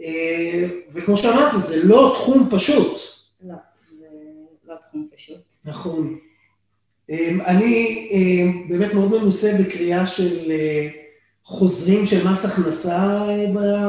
[0.00, 2.98] אה, וכמו שאמרתי, זה לא תחום פשוט.
[3.42, 3.54] לא,
[4.00, 4.06] זה
[4.68, 5.40] לא תחום פשוט.
[5.64, 6.18] נכון.
[7.46, 8.08] אני
[8.68, 10.52] באמת מאוד מנוסה בקריאה של
[11.44, 13.26] חוזרים של מס הכנסה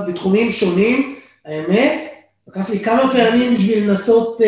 [0.07, 2.01] בתחומים שונים, האמת.
[2.47, 4.41] לקח לי כמה פעמים בשביל לנסות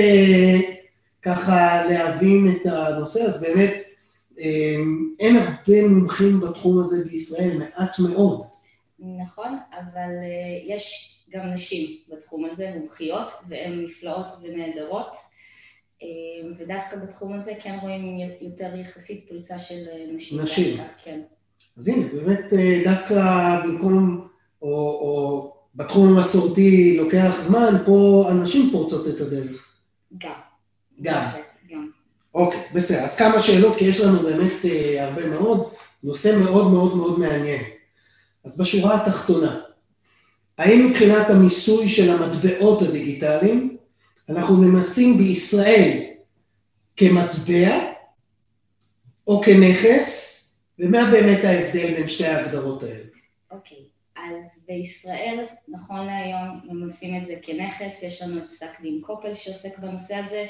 [1.22, 3.84] ככה להבין את הנושא, אז באמת
[4.40, 8.42] אמ, אין הרבה מומחים בתחום הזה בישראל, מעט מאוד.
[9.00, 15.16] נכון, אבל אה, יש גם נשים בתחום הזה, מומחיות, והן נפלאות ונהדרות.
[16.04, 20.42] אמ, ודווקא בתחום הזה כן רואים יותר יחסית פריצה של אה, נשים.
[20.42, 20.78] נשים.
[20.78, 21.22] דווקא, כן.
[21.78, 24.28] אז הנה, באמת אה, דווקא במקום,
[24.62, 29.74] או, או בתחום המסורתי לוקח זמן, פה הנשים פורצות את הדרך.
[30.18, 30.32] גם.
[31.02, 31.30] גם.
[32.36, 33.04] אוקיי, בסדר.
[33.04, 35.70] אז כמה שאלות, כי יש לנו באמת אה, הרבה מאוד.
[36.04, 37.64] נושא מאוד מאוד מאוד מעניין.
[38.46, 39.60] אז בשורה התחתונה,
[40.58, 43.73] האם מבחינת המיסוי של המטבעות הדיגיטליים,
[44.30, 46.00] אנחנו ממסים בישראל
[46.98, 47.94] כמטבע
[49.28, 50.40] או כנכס,
[50.80, 53.04] ומה באמת ההבדל בין שתי ההגדרות האלה?
[53.52, 53.78] אוקיי,
[54.16, 59.80] אז בישראל, נכון להיום, ממסים את זה כנכס, יש לנו את פסק דין קופל שעוסק
[59.80, 60.46] בנושא הזה,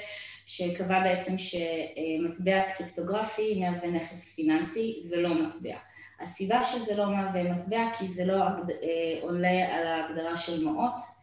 [0.45, 5.75] שקבע בעצם שמטבע קריפטוגרפי מהווה נכס פיננסי ולא מטבע.
[6.19, 8.49] הסיבה שזה לא מהווה מטבע כי זה לא אה,
[9.21, 11.22] עולה על ההגדרה של מעות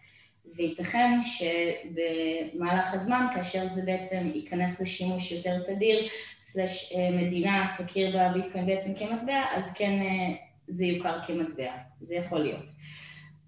[0.57, 6.09] וייתכן שבמהלך הזמן כאשר זה בעצם ייכנס לשימוש יותר תדיר
[6.41, 10.35] סלש אה, מדינה תכיר בביטקוין בעצם כמטבע אז כן אה,
[10.69, 12.71] זה יוכר כמטבע, זה יכול להיות.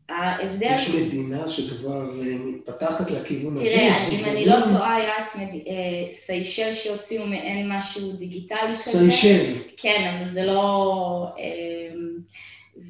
[0.08, 0.74] ההבדל...
[0.74, 3.64] יש מדינה שכבר אה, מתפתחת לכיוון הזה?
[3.64, 5.58] תראה, אם אני לא טועה, היה את מד...
[6.10, 8.98] סיישל שהוציאו מעין משהו דיגיטלי כזה.
[8.98, 9.54] סיישל.
[9.76, 11.26] כן, אבל זה לא...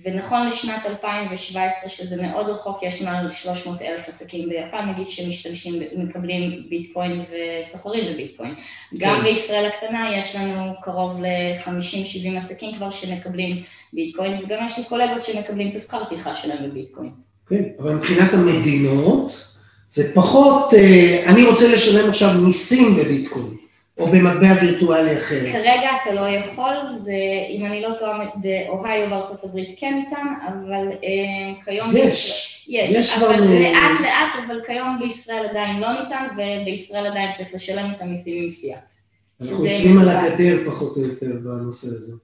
[0.04, 6.66] ונכון לשנת 2017, שזה מאוד רחוק, יש מעל 300 אלף עסקים ביפן, נגיד שמשתמשים, מקבלים
[6.68, 8.54] ביטקוין וסוחרים בביטקוין.
[8.54, 8.96] כן.
[8.98, 15.22] גם בישראל הקטנה יש לנו קרוב ל-50-70 עסקים כבר שמקבלים ביטקוין, וגם יש לי קולגות
[15.22, 17.10] שמקבלים את השכר טרחה שלהם בביטקוין.
[17.48, 19.52] כן, אבל מבחינת המדינות,
[19.88, 23.56] זה פחות, אה, אני רוצה לשלם עכשיו מיסים בביטקוין.
[23.98, 25.52] או במטבע וירטואלי אחר.
[25.52, 26.74] כרגע אתה לא יכול,
[27.04, 27.12] זה,
[27.50, 31.86] אם אני לא טועה, באוהיו בארצות הברית כן ניתן, אבל אה, כיום...
[31.94, 33.44] יש, יש, יש אבל כבר...
[33.44, 38.50] לאט לאט, אבל כיום בישראל עדיין לא ניתן, ובישראל עדיין צריך לשלם את המיסים עם
[38.50, 38.92] פיאט.
[39.40, 42.16] אנחנו יושבים על הגדר פחות או יותר בנושא הזה.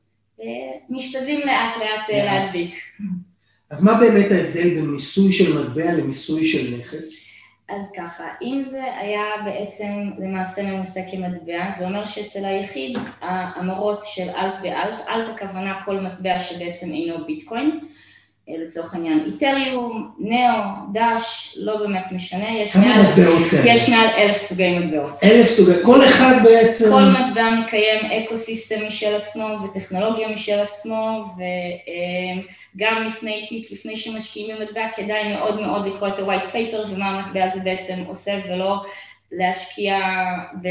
[0.43, 0.47] אה,
[0.91, 2.75] משתדלים לאט לאט אה, להדביק.
[3.71, 7.38] אז מה באמת ההבדל בין מיסוי של מטבע למיסוי של נכס?
[7.69, 14.31] אז ככה, אם זה היה בעצם למעשה ממוסה כמטבע, זה אומר שאצל היחיד ההמרות של
[14.31, 17.81] אלט באלט, אלט הכוונה כל מטבע שבעצם אינו ביטקוין,
[18.49, 23.03] לצורך העניין איתריום, נאו, דאש, לא באמת משנה, יש מעל,
[23.65, 25.25] יש מעל אלף סוגי מטבעות.
[25.25, 26.85] אלף סוגי, כל אחד בעצם...
[26.91, 31.25] כל מטבע מקיים אקו סיסטם משל עצמו וטכנולוגיה משל עצמו,
[32.77, 37.45] וגם לפני טיפ, לפני שמשקיעים במטבע, כדאי מאוד מאוד לקרוא את ה-white paper ומה המטבע
[37.45, 38.85] הזה בעצם עושה, ולא
[39.33, 39.99] להשקיע
[40.63, 40.69] ב...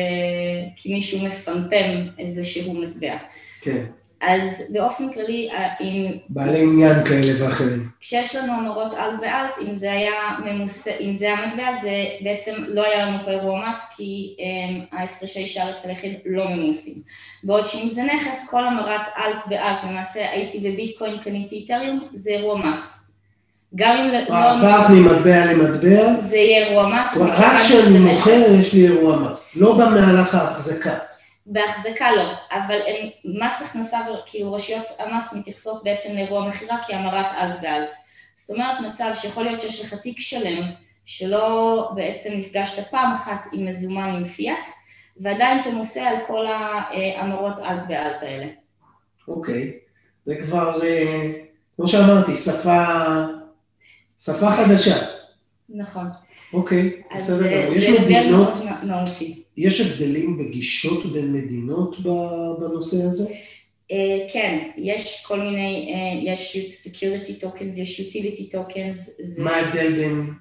[0.76, 3.18] כי מישהו מפמפם איזשהו מטבע.
[3.62, 3.84] כן.
[4.22, 5.50] אז באופן כללי,
[5.82, 6.12] אם...
[6.30, 7.90] בעלי עניין כאלה ואחרים.
[8.00, 10.14] כשיש לנו המרות אלט ואלט, אם זה היה
[10.46, 10.88] ממוס...
[10.88, 15.00] אם זה היה מטבע, זה בעצם לא היה לנו פה אירוע מס, כי הם, אמ,
[15.00, 16.94] ההפרשי שער אצל היחיד לא ממוסים.
[17.44, 22.70] בעוד שאם זה נכס, כל המרת אלט ואלט, למעשה הייתי בביטקוין, קניתי איתריום, זה אירוע
[22.70, 23.12] מס.
[23.76, 24.30] גם אם לא...
[24.30, 26.22] מעבר ממטבע למטבע.
[26.22, 27.18] זה יהיה אירוע מס.
[27.18, 30.94] רק כשאני מוכר יש לי אירוע מס, לא במהלך ההחזקה.
[31.50, 37.60] בהחזקה לא, אבל הם, מס הכנסה, כאילו רשויות המס מתייחסות בעצם לאירוע מכירה כהמרת אלט
[37.62, 37.94] ואלט.
[38.36, 40.72] זאת אומרת מצב שיכול להיות שיש לך תיק שלם
[41.06, 44.70] שלא בעצם נפגשת פעם אחת עם מזומן עם פיאט,
[45.18, 48.48] ועדיין אתה נוסע על כל ההמרות אלט ואלט האלה.
[49.28, 49.80] אוקיי,
[50.26, 51.32] זה כבר, אה,
[51.76, 52.84] כמו שאמרתי, שפה,
[54.20, 54.96] שפה חדשה.
[55.70, 56.08] נכון.
[56.54, 57.76] אוקיי, בסדר גמור.
[57.76, 58.50] יש מדינות...
[59.58, 62.00] יש הבדלים בגישות בין מדינות
[62.60, 63.24] בנושא הזה?
[63.92, 63.94] Uh,
[64.34, 68.96] כן, יש כל מיני, uh, יש security tokens, יש utility tokens.
[69.20, 69.44] זה...
[69.44, 70.32] מה ההבדל בין...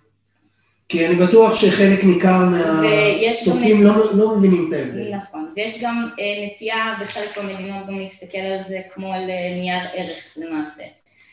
[0.89, 5.15] כי אני בטוח שחלק ניכר מהצופים לא, לא מבינים את ההבדל.
[5.15, 10.37] נכון, ויש גם uh, נטייה בחלק מהמדינות גם להסתכל על זה כמו על נייר ערך
[10.37, 10.83] למעשה.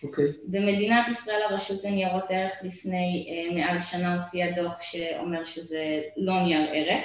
[0.03, 0.25] אוקיי.
[0.25, 0.33] Okay.
[0.43, 6.69] במדינת ישראל הרשות לניירות ערך לפני uh, מעל שנה הוציאה דוח שאומר שזה לא נייר
[6.73, 7.03] ערך.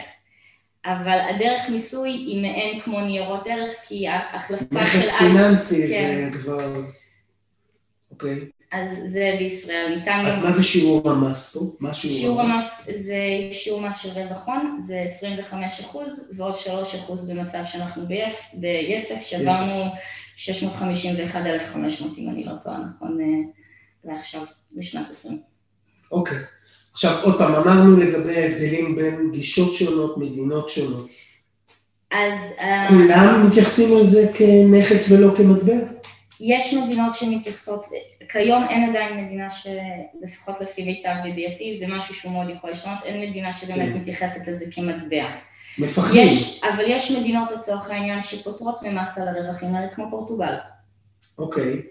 [0.85, 4.99] אבל הדרך מיסוי היא מעין כמו ניירות ערך, כי ההחלפה של...
[4.99, 6.31] נכס פיננסי כן.
[6.33, 6.81] זה כבר...
[8.11, 8.49] אוקיי.
[8.73, 10.25] אז זה בישראל, ניתן...
[10.27, 11.61] אז מה זה שיעור המס פה?
[11.81, 12.53] מה שיעור, שיעור המס?
[12.53, 13.19] המס זה
[13.53, 18.03] שיעור מס של רווח הון, זה 25 אחוז ועוד 3 אחוז במצב שאנחנו
[18.55, 19.85] ביסף, שעברנו
[20.37, 23.27] 651,500 אם אני לא טועה, נכון אה,
[24.05, 24.43] לעכשיו,
[24.77, 25.41] לשנת 20.
[26.13, 26.39] אוקיי.
[26.93, 31.09] עכשיו, עוד פעם, אמרנו לגבי ההבדלים בין גישות שונות, מדינות שונות.
[32.11, 32.35] אז...
[32.61, 35.75] אה, כולם מתייחסים לזה כנכס ולא כמטבע?
[36.41, 37.83] יש מדינות שמתייחסות,
[38.29, 43.29] כיום אין עדיין מדינה שלפחות לפי מיטב ידיעתי, זה משהו שהוא מאוד יכול לשנות, אין
[43.29, 43.99] מדינה שבאמת כן.
[43.99, 45.27] מתייחסת לזה כמטבע.
[45.79, 46.23] מפחדים.
[46.27, 50.55] יש, אבל יש מדינות לצורך העניין שפוטרות ממס על הרווחים האלה, כמו פורטוגל.
[51.39, 51.83] אוקיי,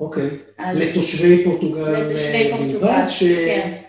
[0.00, 0.28] אוקיי.
[0.58, 3.22] אז לתושבי פורטוגל לתושבי פורטוגל, ש...
[3.22, 3.87] כן.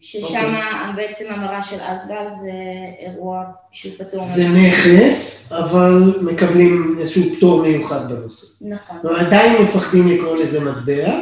[0.00, 0.88] ששם okay.
[0.88, 1.06] אוקיי.
[1.06, 2.52] בעצם המרה של אלטגל זה
[2.98, 4.22] אירוע שהוא פטור.
[4.22, 8.64] זה נכס, אבל מקבלים איזשהו פטור מיוחד בנושא.
[8.64, 8.96] נכון.
[9.16, 11.18] עדיין מפחדים לקרוא לזה מטבע.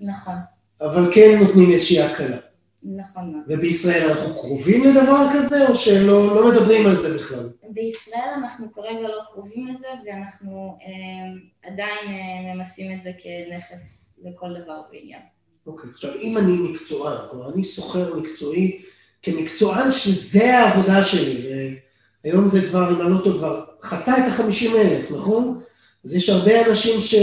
[0.00, 0.34] נכון.
[0.80, 2.36] אבל כן נותנים איזושהי הקלה.
[2.82, 3.42] נכון.
[3.48, 7.48] ובישראל אנחנו קרובים לדבר כזה, או שלא לא מדברים על זה בכלל?
[7.68, 14.48] בישראל אנחנו כרגע לא קרובים לזה, ואנחנו אה, עדיין אה, ממסים את זה כנכס לכל
[14.62, 15.22] דבר ועניין.
[15.66, 18.80] אוקיי, עכשיו אם אני מקצוען, כלומר אני סוחר מקצועי,
[19.22, 21.76] כמקצוען שזה העבודה שלי,
[22.24, 25.60] היום זה כבר, אם אני לא טועה, כבר חצה את החמישים אלף, נכון?
[26.04, 27.14] אז יש הרבה אנשים ש...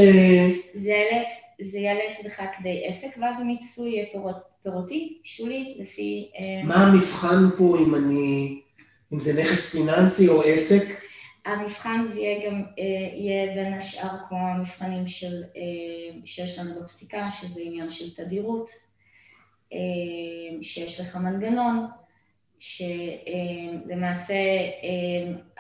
[0.76, 1.28] זה יאלץ,
[1.72, 6.30] זה יאלץ לך כדי עסק, ואז המיצוי יהיה פירות, פירותי, שולי, לפי...
[6.40, 8.62] אה, מה המבחן פה אם אני...
[9.14, 10.84] אם זה נכס פיננסי או עסק?
[11.50, 12.84] המבחן זה יהיה גם, אה,
[13.14, 15.62] יהיה בין השאר כמו המבחנים של, אה,
[16.26, 18.70] שיש לנו בפסיקה, שזה עניין של תדירות,
[19.74, 19.78] אה,
[20.62, 21.88] שיש לך מנגנון,
[22.60, 24.36] שלמעשה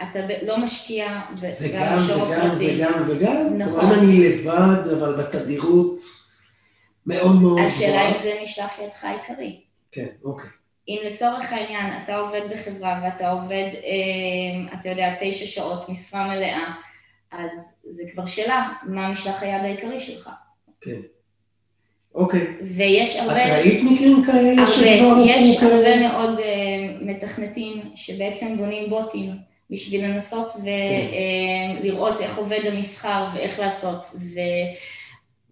[0.01, 3.57] אתה לא משקיע זה גם וגם וגם וגם?
[3.57, 3.85] נכון.
[3.85, 5.99] אם אני לבד, אבל בתדירות
[7.05, 7.65] מאוד מאוד גבוהה.
[7.65, 9.61] השאלה אם זה נשלח ידך העיקרי.
[9.91, 10.49] כן, אוקיי.
[10.89, 16.71] אם לצורך העניין אתה עובד בחברה ואתה עובד, אה, אתה יודע, תשע שעות, משרה מלאה,
[17.31, 20.29] אז זה כבר שאלה, מה משלח היד העיקרי שלך.
[20.81, 20.99] כן.
[22.15, 22.47] אוקיי.
[22.61, 23.45] ויש הרבה...
[23.45, 25.75] את ראית מקרים כאלה שכבר יש כאלה?
[25.75, 26.41] הרבה מאוד uh,
[27.01, 29.31] מתכנתים שבעצם בונים בוטים
[29.69, 30.51] בשביל לנסות
[31.83, 32.23] ולראות כן.
[32.23, 34.05] uh, איך עובד המסחר ואיך לעשות.
[34.15, 34.39] ו...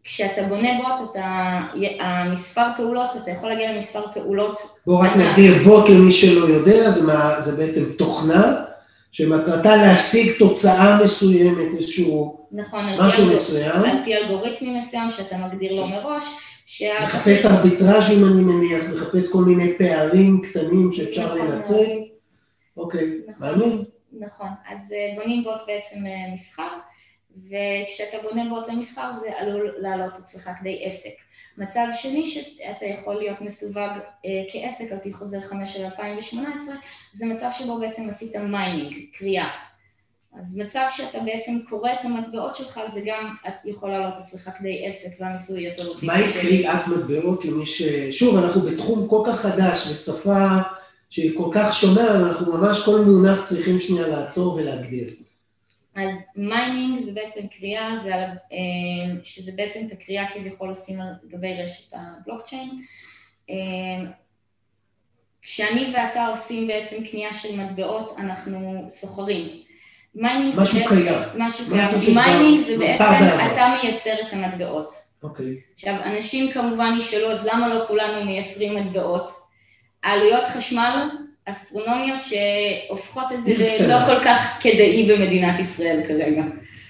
[0.08, 1.60] כשאתה בונה בוט, אתה,
[2.00, 4.60] המספר פעולות, אתה יכול להגיע למספר פעולות.
[4.86, 8.64] בוא רק נגדיר בוט למי שלא יודע, זה, מה, זה בעצם תוכנה
[9.12, 13.82] שמטרתה להשיג תוצאה מסוימת, איזשהו נכון, משהו על מסוים.
[13.82, 16.24] על פי אלגוריתמי מסוים שאתה מגדיר לו מראש.
[16.66, 17.04] שה...
[17.04, 21.84] מחפש ארביטראז'ים אני מניח, מחפש כל מיני פערים קטנים שאפשר נכון, לנצל.
[22.78, 23.84] אוקיי, נכון, מעניין.
[24.20, 26.68] נכון, אז אה, בונים בוט בעצם אה, מסחר.
[27.46, 31.14] וכשאתה בונה בוט למסחר זה עלול לעלות אצלך כדי עסק.
[31.58, 33.92] מצב שני שאתה יכול להיות מסווג
[34.26, 36.76] אה, כעסק על פי חוזר 5 של 2018,
[37.14, 39.48] זה מצב שבו בעצם עשית mining, כרייה.
[40.40, 45.22] אז מצב שאתה בעצם כורה את המטבעות שלך, זה גם יכול לעלות אצלך כדי עסק
[45.22, 46.06] והמיסוי יהיה פירותי.
[46.06, 47.82] מהי כריית מטבעות למי ש...
[48.12, 50.48] שוב, אנחנו בתחום כל כך חדש, בשפה
[51.10, 55.27] שהיא כל כך שונה, אנחנו ממש כל מונח צריכים שנייה לעצור ולהגדיר.
[55.98, 58.28] אז mining זה בעצם כרייה, זה אה,
[59.24, 62.70] שזה בעצם את הכרייה כביכול עושים על גבי רשת הבלוקצ'יין.
[63.50, 63.56] אה,
[65.42, 69.48] כשאני ואתה עושים בעצם קנייה של מטבעות, אנחנו סוחרים.
[70.16, 71.14] mining משהו זה קיים.
[71.38, 72.18] משהו קיים.
[72.18, 73.04] mining זה בעצם,
[73.52, 74.94] אתה מייצר את המטבעות.
[75.24, 75.46] אוקיי.
[75.46, 75.74] Okay.
[75.74, 79.30] עכשיו, אנשים כמובן ישאלו, אז למה לא כולנו מייצרים מטבעות?
[80.04, 81.10] העלויות חשמל
[81.50, 86.44] אסטרונומיות שהופכות את זה ללא כל כך כדאי במדינת ישראל כרגע.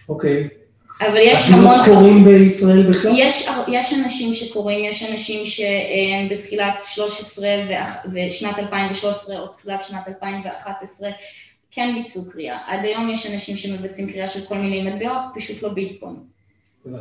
[0.10, 0.48] אוקיי.
[1.02, 1.78] אבל יש המון...
[1.78, 3.12] לא כורים בישראל בכלל?
[3.16, 7.48] יש, יש אנשים שכורים, יש אנשים שהם בתחילת 13
[8.14, 11.10] ושנת 2013 או תחילת שנת 2011
[11.72, 12.58] כן ביצעו קריאה.
[12.68, 16.16] עד היום יש אנשים שמבצעים קריאה של כל מיני מטבעות, פשוט לא ביטקוין.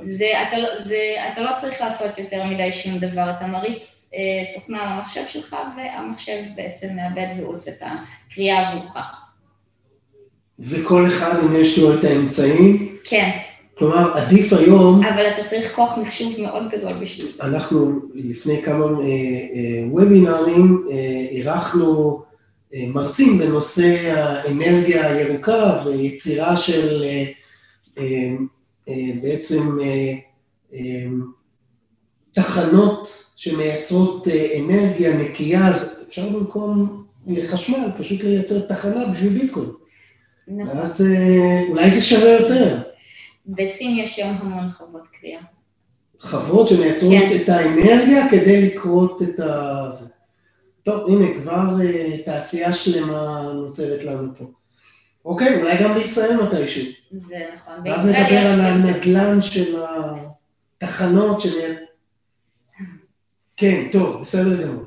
[0.02, 0.98] זה, אתה, לא, זה,
[1.32, 4.05] אתה לא צריך לעשות יותר מדי שום דבר, אתה מריץ
[4.54, 8.96] תוכנה על המחשב שלך, והמחשב בעצם מאבד ועושה את הקריאה עבורך.
[10.58, 12.96] וכל אחד אם יש לו את האמצעים?
[13.04, 13.30] כן.
[13.78, 17.44] כלומר, עדיף היום, אבל אתה צריך כוח מחשוב מאוד גדול בשביל זה.
[17.44, 22.22] אנחנו לפני כמה אה, אה, וובינארים אה, אירחנו
[22.74, 27.24] אה, מרצים בנושא האנרגיה הירוקה ויצירה של אה,
[27.98, 28.36] אה,
[28.88, 30.14] אה, בעצם אה,
[30.74, 31.06] אה,
[32.32, 37.04] תחנות שמייצרות אה, אנרגיה נקייה, אז אפשר במקום
[37.46, 39.70] חשמל פשוט לייצר תחנה בשביל ביטקוין.
[40.48, 40.78] נכון.
[40.78, 42.78] ואז אה, אולי זה שווה יותר.
[43.46, 45.40] בסין יש היום המון חוות קריאה.
[46.20, 47.36] חוות שמייצרות כן.
[47.42, 49.84] את האנרגיה כדי לכרות את ה...
[49.90, 50.08] זה.
[50.82, 54.44] טוב, הנה, כבר אה, תעשייה שלמה נוצרת לנו פה.
[55.24, 56.84] אוקיי, אולי גם בישראל מתישהו.
[57.12, 57.74] זה נכון.
[57.84, 59.76] ואז נדבר על הנדלן של
[60.80, 61.74] התחנות של...
[63.56, 64.84] כן, טוב, בסדר גמור.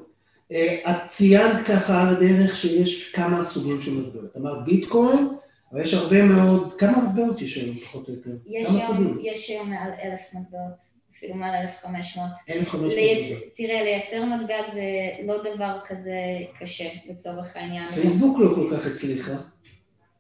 [0.51, 4.37] אה, את ציינת ככה על הדרך שיש כמה סוגים של מטבעות.
[4.37, 5.27] אמרת ביטקוין,
[5.71, 8.31] אבל יש הרבה מאוד, כמה מטבעות יש היום פחות או יותר?
[8.47, 9.17] יש כמה היום, סוגים?
[9.21, 12.29] יש היום מעל אלף מטבעות, אפילו מעל אלף חמש מאות.
[12.49, 13.31] 1,500 לייצ...
[13.31, 13.53] מטבעות.
[13.55, 14.81] תראה, לייצר מטבע זה
[15.25, 16.13] לא דבר כזה
[16.59, 17.85] קשה, לצורך העניין.
[17.85, 19.33] פייסבוק לא כל כך הצליחה.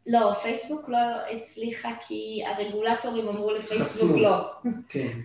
[0.07, 0.97] לא, פייסבוק לא
[1.35, 4.17] הצליחה כי הרגולטורים אמרו לפייסבוק.
[4.17, 4.51] לא.
[4.89, 5.19] כן.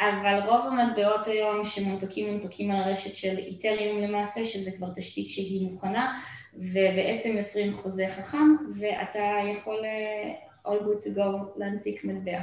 [0.00, 5.70] אבל רוב המטבעות היום שמונפקים מונפקים על הרשת של איתריום למעשה, שזה כבר תשתית שהיא
[5.70, 6.18] מוכנה,
[6.54, 9.24] ובעצם יוצרים חוזה חכם, ואתה
[9.58, 12.38] יכול uh, all good to go להנפיק מטבע.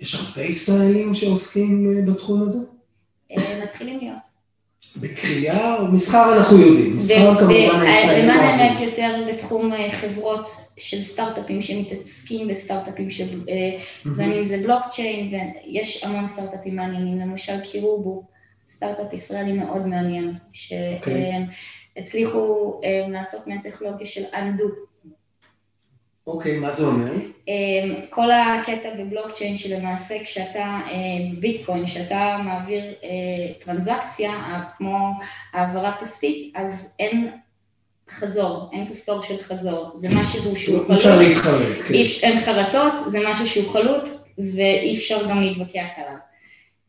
[0.00, 2.58] יש הרבה ישראלים שעוסקים אה, בתחום הזה?
[3.32, 4.35] uh, מתחילים להיות.
[5.00, 6.96] בקריאה או מסחר אנחנו יודעים.
[6.96, 8.88] מסחר ו- כמובן ו- הישראלים למען האמת אוהבים.
[8.88, 16.04] יותר בתחום אה, חברות של סטארט-אפים שמתעסקים בסטארט-אפים, של, אה, בין אם זה בלוקצ'יין, ויש
[16.04, 18.24] המון סטארט-אפים מעניינים, למשל קירובו,
[18.70, 20.34] סטארט-אפ ישראלי מאוד מעניין,
[20.96, 21.46] אוקיי.
[21.96, 24.85] שהצליחו אה, לעשות מהטכנולוגיה של undo.
[26.26, 27.12] אוקיי, מה זה אומר?
[27.48, 27.54] אה,
[28.10, 30.94] כל הקטע בבלוקצ'יין שלמעשה כשאתה, אה,
[31.40, 35.10] ביטקוין, כשאתה מעביר אה, טרנזקציה, אה, כמו
[35.52, 37.30] העברה כספית, אז אין
[38.10, 41.94] חזור, אין כפתור של חזור, זה משהו שהוא אי אפשר חלוט, להתחרט, כן.
[42.22, 44.08] אין חרטות, זה משהו שהוא חלוט
[44.38, 46.16] ואי אפשר גם להתווכח עליו.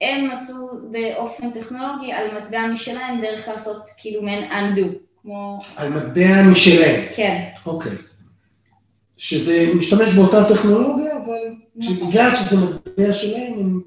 [0.02, 0.56] הם מצאו
[0.92, 4.88] באופן טכנולוגי על מטבע משלהם דרך לעשות כאילו מעין undo,
[5.22, 7.02] כמו, על מטבע משלהם.
[7.16, 7.92] כן, אוקיי.
[9.18, 11.54] שזה משתמש באותה טכנולוגיה, אבל.
[12.08, 13.82] בגלל שזה מטבע שלהם, הם...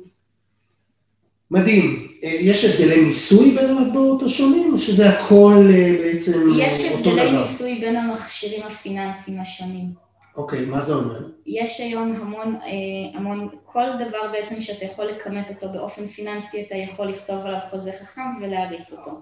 [1.50, 2.08] מדהים.
[2.24, 7.10] אה, יש הבדלי מיסוי בין המטבעות השונים, או שזה הכל אה, בעצם אה, יש אותו
[7.10, 7.38] הבדלי דבר?
[7.38, 10.10] מיסוי בין המכשירים הפיננסיים השונים.
[10.36, 11.28] אוקיי, מה זה אומר?
[11.46, 16.76] יש היום המון, אה, המון, כל דבר בעצם שאתה יכול לכמת אותו באופן פיננסי, אתה
[16.76, 19.20] יכול לכתוב עליו חוזה חכם ולהריץ אותו.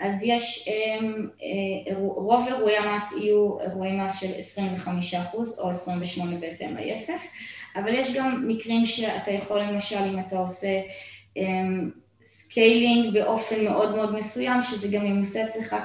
[0.00, 1.06] אז יש, אה,
[1.42, 7.22] אה, רוב אירועי המס יהיו אירועי מס של 25% או 28 בהתאם ליסף,
[7.76, 10.80] אבל יש גם מקרים שאתה יכול למשל, אם אתה עושה
[12.22, 15.76] staking באופן מאוד מאוד מסוים, שזה גם ימוסה אצלך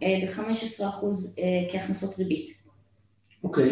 [0.00, 1.04] ב-15%
[1.70, 2.50] כהכנסות ריבית.
[3.44, 3.70] אוקיי.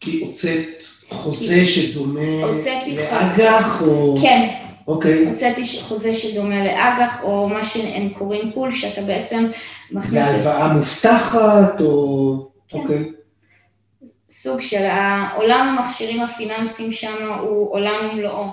[0.00, 2.40] כי הוצאת חוזה שדומה
[2.86, 4.16] לאג"ח, או...
[4.22, 5.28] כן, אוקיי.
[5.28, 9.46] הוצאתי ש- חוזה שדומה לאג"ח, או מה שהם קוראים pool, שאתה בעצם
[9.92, 12.48] מכניס זה הלוואה מובטחת, או...
[12.68, 12.78] כן.
[12.78, 13.12] אוקיי.
[14.30, 18.46] סוג של העולם המכשירים הפיננסיים שם הוא עולם ומלואו.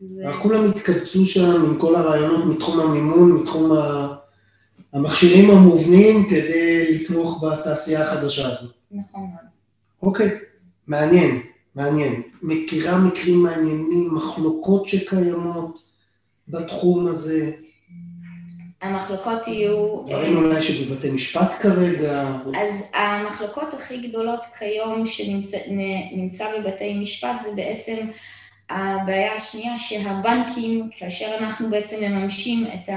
[0.00, 4.08] זה- כולם התקבצו שם עם כל הרעיונות מתחום המימון, מתחום ה-
[4.92, 8.74] המכשירים המובנים, כדי לתמוך בתעשייה החדשה הזאת.
[8.92, 9.50] נכון מאוד.
[10.02, 10.30] אוקיי,
[10.88, 11.40] מעניין,
[11.80, 12.22] מעניין.
[12.42, 15.82] מכירה מקרים מעניינים, מחלוקות שקיימות
[16.48, 17.52] בתחום הזה,
[18.82, 20.02] המחלוקות יהיו...
[20.06, 28.06] דברים אולי שבבתי משפט כרגע, אז המחלוקות הכי גדולות כיום שנמצא בבתי משפט זה בעצם
[28.70, 32.88] הבעיה השנייה שהבנקים, כאשר אנחנו בעצם מממשים את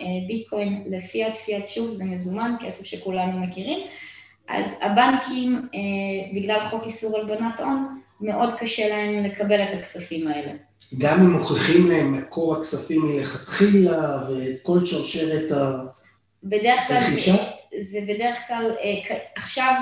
[0.00, 3.78] הביטקוין לפיאט, פיאט שוב זה מזומן, כסף שכולנו מכירים,
[4.48, 10.52] אז הבנקים, אה, בגלל חוק איסור הלבנת הון, מאוד קשה להם לקבל את הכספים האלה.
[10.98, 15.52] גם אם מוכיחים להם מקור הכספים מלכתחילה ואת כל שרשרת
[16.90, 17.34] הרכישה,
[17.80, 19.74] זה בדרך כלל, אה, עכשיו,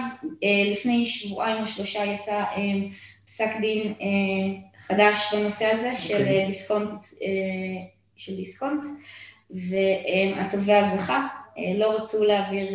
[0.45, 2.89] אה, לפני שבועיים או שלושה יצא אה,
[3.27, 3.95] פסק דין
[4.79, 6.41] חדש בנושא הזה של אוקיי.
[6.41, 6.91] אה, דיסקונט,
[8.17, 8.85] של דיסקונט,
[9.51, 11.27] והתובע זכה,
[11.75, 12.69] לא רצו להעביר,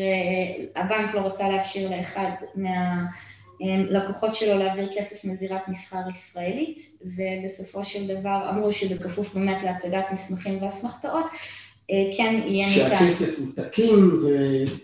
[0.76, 2.32] הבנק לא רצה לאפשר לאחד
[3.62, 10.64] מהלקוחות שלו להעביר כסף מזירת מסחר ישראלית, ובסופו של דבר אמרו שבכפוף באמת להצגת מסמכים
[10.64, 11.26] ואסמכתאות,
[11.92, 12.98] אה, כן יהיה ניתן.
[12.98, 14.12] שהכסף הוא תקין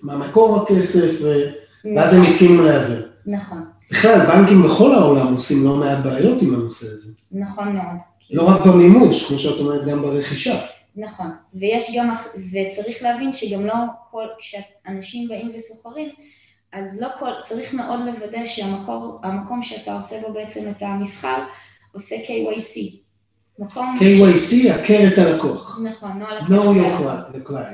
[0.01, 1.51] ומה מקור הכסף, ו-
[1.95, 3.09] ואז הם הסכימו להעביר.
[3.25, 3.65] נכון.
[3.91, 7.11] בכלל, בנקים בכל העולם עושים לא מעט בעיות עם הנושא הזה.
[7.32, 7.97] נכון מאוד.
[8.32, 10.61] לא רק במימוש, כמו שאת אומרת, גם ברכישה.
[10.95, 12.15] נכון, ויש גם,
[12.51, 13.73] וצריך להבין שגם לא
[14.11, 16.09] כל, כשאנשים באים וסוחרים,
[16.74, 21.43] אז לא כל, צריך מאוד לוודא שהמקום שאתה עושה בו בעצם את המסחר,
[21.91, 22.80] עושה KYC.
[23.59, 23.95] מקום...
[23.97, 25.80] KYC, הכר את הלקוח.
[25.84, 26.72] נכון, נוהל הכר
[27.20, 27.68] את הלקוח.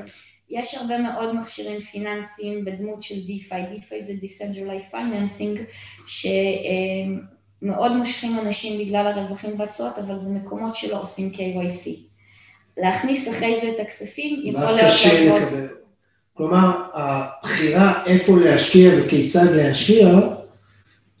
[0.50, 5.60] יש הרבה מאוד מכשירים פיננסיים בדמות של DeFi, DeFi זה Decentralized Financing,
[7.62, 11.88] שמאוד מושכים אנשים בגלל הרווחים והתשואות, אבל זה מקומות שלא עושים KYC.
[12.76, 14.92] להכניס אחרי זה את הכספים יכול להיות
[15.26, 15.83] לעבוד.
[16.36, 20.08] כלומר, הבחירה איפה להשקיע וכיצד להשקיע,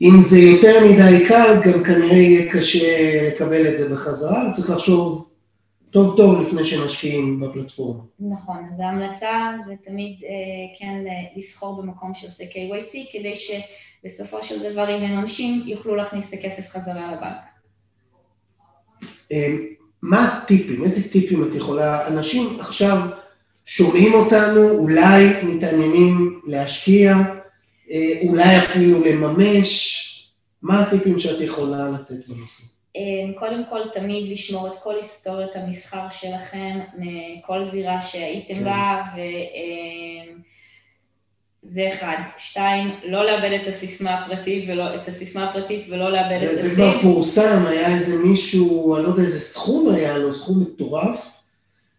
[0.02, 5.30] אם זה יותר מדי קל, גם כנראה יהיה קשה לקבל את זה בחזרה, וצריך לחשוב
[5.90, 8.02] טוב טוב לפני שמשקיעים בפלטפורמה.
[8.20, 11.04] נכון, אז ההמלצה זה תמיד אה, כן
[11.36, 16.68] לסחור במקום שעושה KYC, כדי שבסופו של דבר אם הם אנשים יוכלו להכניס את הכסף
[16.68, 17.44] חזרה לבנק.
[19.32, 19.46] אה,
[20.02, 20.84] מה הטיפים?
[20.84, 22.08] איזה טיפים את יכולה?
[22.08, 22.98] אנשים עכשיו
[23.64, 27.14] שומעים אותנו, אולי מתעניינים להשקיע,
[27.90, 30.00] אה, אולי אפילו לממש,
[30.62, 32.74] מה הטיפים שאת יכולה לתת בנושא?
[32.96, 38.64] אמ, קודם כל, תמיד לשמור את כל היסטוריית המסחר שלכם, מכל זירה שהייתם כן.
[38.64, 39.02] בה,
[41.64, 42.16] וזה אמ, אחד.
[42.38, 46.68] שתיים, לא לאבד את הסיסמה הפרטית ולא, את הסיסמה הפרטית ולא לאבד זה, את הסים.
[46.68, 51.33] זה כבר פורסם, היה איזה מישהו, אני לא יודע איזה סכום היה לו, סכום מטורף,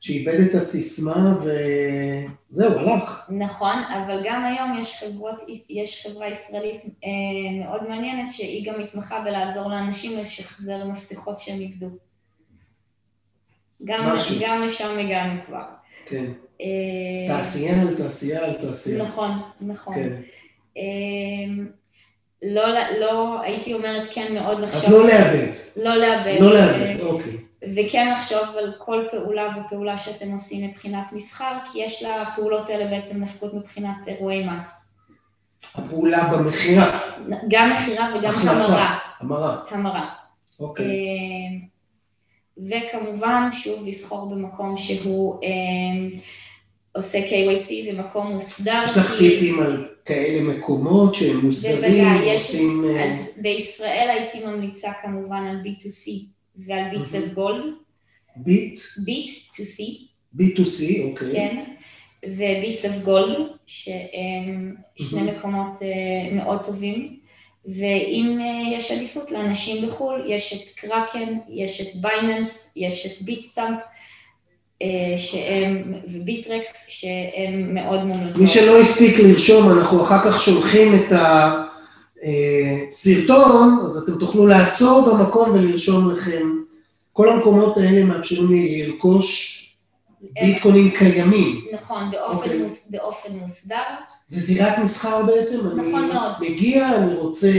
[0.06, 3.30] שאיבד את הסיסמה וזהו, הלך.
[3.30, 5.36] נכון, אבל גם היום יש, חברות,
[5.70, 11.88] יש חברה ישראלית אה, מאוד מעניינת שהיא גם מתמחה בלעזור לאנשים לשחזר מפתחות שהם איבדו.
[13.86, 15.64] גם, גם לשם הגענו כבר.
[16.06, 16.26] כן.
[16.62, 16.68] אה,
[17.28, 19.04] תעשייה על תעשייה על תעשייה.
[19.04, 19.32] נכון,
[19.62, 19.94] נכון.
[19.94, 20.22] כן.
[20.78, 20.84] אה,
[22.42, 22.64] לא,
[23.00, 24.86] לא, הייתי אומרת כן מאוד לחשוב...
[24.86, 25.52] אז לא לאבד.
[25.78, 26.38] לא לאבד.
[26.40, 27.45] לא לאבד, אוקיי.
[27.76, 33.24] וכן לחשוב על כל פעולה ופעולה שאתם עושים מבחינת מסחר, כי יש לפעולות האלה בעצם
[33.24, 34.96] נפקות מבחינת אירועי מס.
[35.76, 37.00] הפעולה במכירה.
[37.50, 38.98] גם מכירה וגם המרה.
[39.20, 39.58] המרה.
[39.70, 40.10] המרה.
[40.60, 40.86] אוקיי.
[40.86, 41.66] אה,
[42.58, 46.20] וכמובן, שוב, לסחור במקום שהוא אה,
[46.92, 48.82] עושה KYC ומקום מוסדר.
[48.86, 51.76] יש לך טיפים על כאלה מקומות שהם מוסדרים?
[51.76, 56.35] בוודאי, יש, אה, אז בישראל הייתי ממליצה כמובן על B2C.
[56.58, 57.64] ועל ביטס אוף גולד.
[58.36, 58.80] ביט?
[59.06, 59.84] ביט to C.
[60.34, 61.34] ביט to C, אוקיי.
[61.34, 61.64] כן,
[62.24, 63.36] ו Bits of Gold,
[63.68, 67.20] שהם שני מקומות אה, מאוד טובים.
[67.66, 73.80] ואם אה, יש עדיפות לאנשים בחו"ל, יש את קראקן, יש את Binance, יש את Bitstamp,
[74.82, 78.42] אה, שהם, ו Bittrex, שהם מאוד מומלצות.
[78.42, 81.65] מי שלא הספיק לרשום, אנחנו אחר כך שולחים את ה...
[82.92, 86.56] סרטון, אז אתם תוכלו לעצור במקום ולרשום לכם.
[87.14, 89.62] כל המקומות האלה מאפשרים לי לרכוש
[90.22, 91.66] ביטקוינים קיימים.
[91.74, 92.44] נכון, באופן, okay.
[92.44, 92.62] אוקיי.
[92.62, 93.76] מוס, באופן מוסדר.
[94.28, 95.58] זה זירת מסחר בעצם?
[95.58, 96.32] נכון אני מאוד.
[96.40, 97.52] מגיע, אני רוצה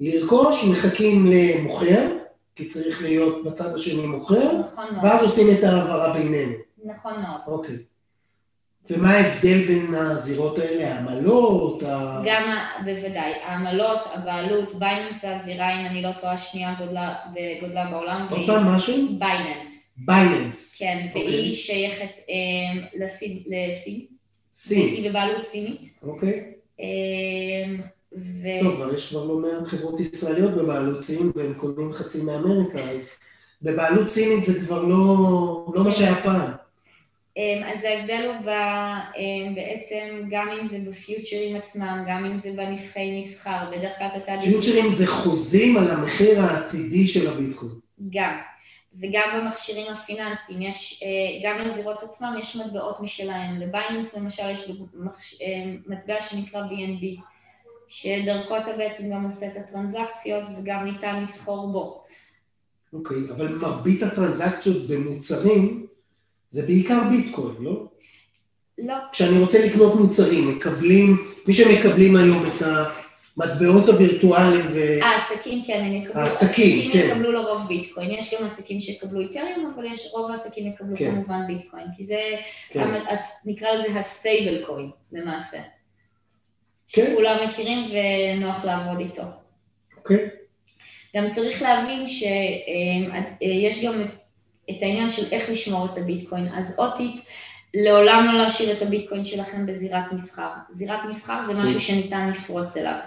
[0.00, 2.08] לרכוש, מחכים למוכר,
[2.56, 5.04] כי צריך להיות בצד השני מוכר, נכון מאוד.
[5.04, 6.52] ואז עושים את ההעברה בינינו.
[6.84, 7.40] נכון מאוד.
[7.46, 7.76] אוקיי.
[8.90, 11.82] ומה ההבדל בין הזירות האלה, העמלות?
[11.82, 12.22] ה...
[12.24, 18.26] גם, בוודאי, העמלות, הבעלות, Binance זה הזירה, אם אני לא טועה, שנייה גודלה, בגודלה בעולם.
[18.30, 18.96] עוד פעם, משהו?
[19.18, 19.92] Binance.
[19.96, 20.78] Binance.
[20.78, 21.18] כן, okay.
[21.18, 21.52] והיא אוקיי.
[21.52, 23.38] שייכת um, לסין.
[23.46, 24.00] לסין.
[24.52, 24.94] סין.
[24.94, 25.98] היא בבעלות סינית.
[26.02, 26.52] אוקיי.
[26.78, 26.80] Okay.
[26.80, 27.82] Um,
[28.16, 28.48] ו...
[28.62, 33.18] טוב, אבל יש כבר לא מעט חברות ישראליות בבעלות סין, והם קונים חצי מאמריקה, אז
[33.62, 34.96] בבעלות סינית זה כבר לא,
[35.74, 35.96] לא מה כן.
[35.96, 36.63] שהיה פעם.
[37.36, 38.52] אמ, אז ההבדל הוא
[39.16, 44.32] אמ, בעצם גם אם זה בפיוטרים עצמם, גם אם זה בנבחי מסחר, בדרך כלל אתה...
[44.44, 47.72] פיוטרים זה חוזים על המחיר העתידי של הביטקוין.
[48.10, 48.38] גם.
[49.00, 53.60] וגם במכשירים הפיננסיים, יש, אה, גם לזירות עצמם יש מטבעות משלהם.
[53.60, 55.46] לבייננס למשל יש אה,
[55.86, 57.20] מטבע שנקרא BNB,
[57.88, 62.04] שדרכו אתה בעצם גם עושה את הטרנזקציות וגם ניתן לסחור בו.
[62.92, 65.83] אוקיי, okay, אבל מרבית הטרנזקציות במוצרים
[66.54, 67.84] זה בעיקר ביטקוין, לא?
[68.78, 68.94] לא.
[69.12, 74.98] כשאני רוצה לקנות מוצרים, מקבלים, מי שמקבלים היום את המטבעות הווירטואליים ו...
[75.02, 76.20] העסקים, כן, הם יקבלו...
[76.20, 77.08] העסקים, כן.
[77.10, 78.10] יקבלו לרוב ביטקוין.
[78.10, 81.10] יש גם עסקים שיקבלו איתריום, אבל יש, רוב העסקים יקבלו כן.
[81.10, 82.20] כמובן ביטקוין, כי זה,
[82.70, 82.94] כן.
[83.08, 85.58] אז נקרא לזה ה stable coin, למעשה.
[86.92, 87.06] כן.
[87.12, 89.22] שכולם מכירים ונוח לעבוד איתו.
[89.96, 90.28] אוקיי.
[91.16, 94.04] גם צריך להבין שיש גם
[94.70, 96.48] את העניין של איך לשמור את הביטקוין.
[96.54, 97.14] אז עוד טיפ,
[97.74, 100.50] לעולם לא להשאיר את הביטקוין שלכם בזירת מסחר.
[100.70, 102.98] זירת מסחר זה משהו שניתן לפרוץ אליו.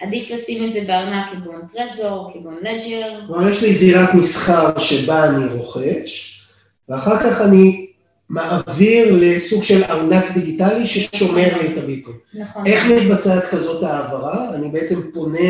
[0.00, 3.20] עדיף לשים את זה בארנק כגון Trezor, כגון Ledger.
[3.26, 6.40] כלומר, יש לי זירת מסחר שבה אני רוכש,
[6.88, 7.86] ואחר כך אני
[8.28, 12.16] מעביר לסוג של ארנק דיגיטלי ששומר לי את הביטקוין.
[12.34, 12.66] נכון.
[12.66, 14.54] איך מתבצעת כזאת העברה?
[14.54, 15.48] אני בעצם פונה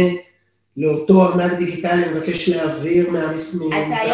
[0.76, 3.10] לאותו ארנק דיגיטלי, מבקש להעביר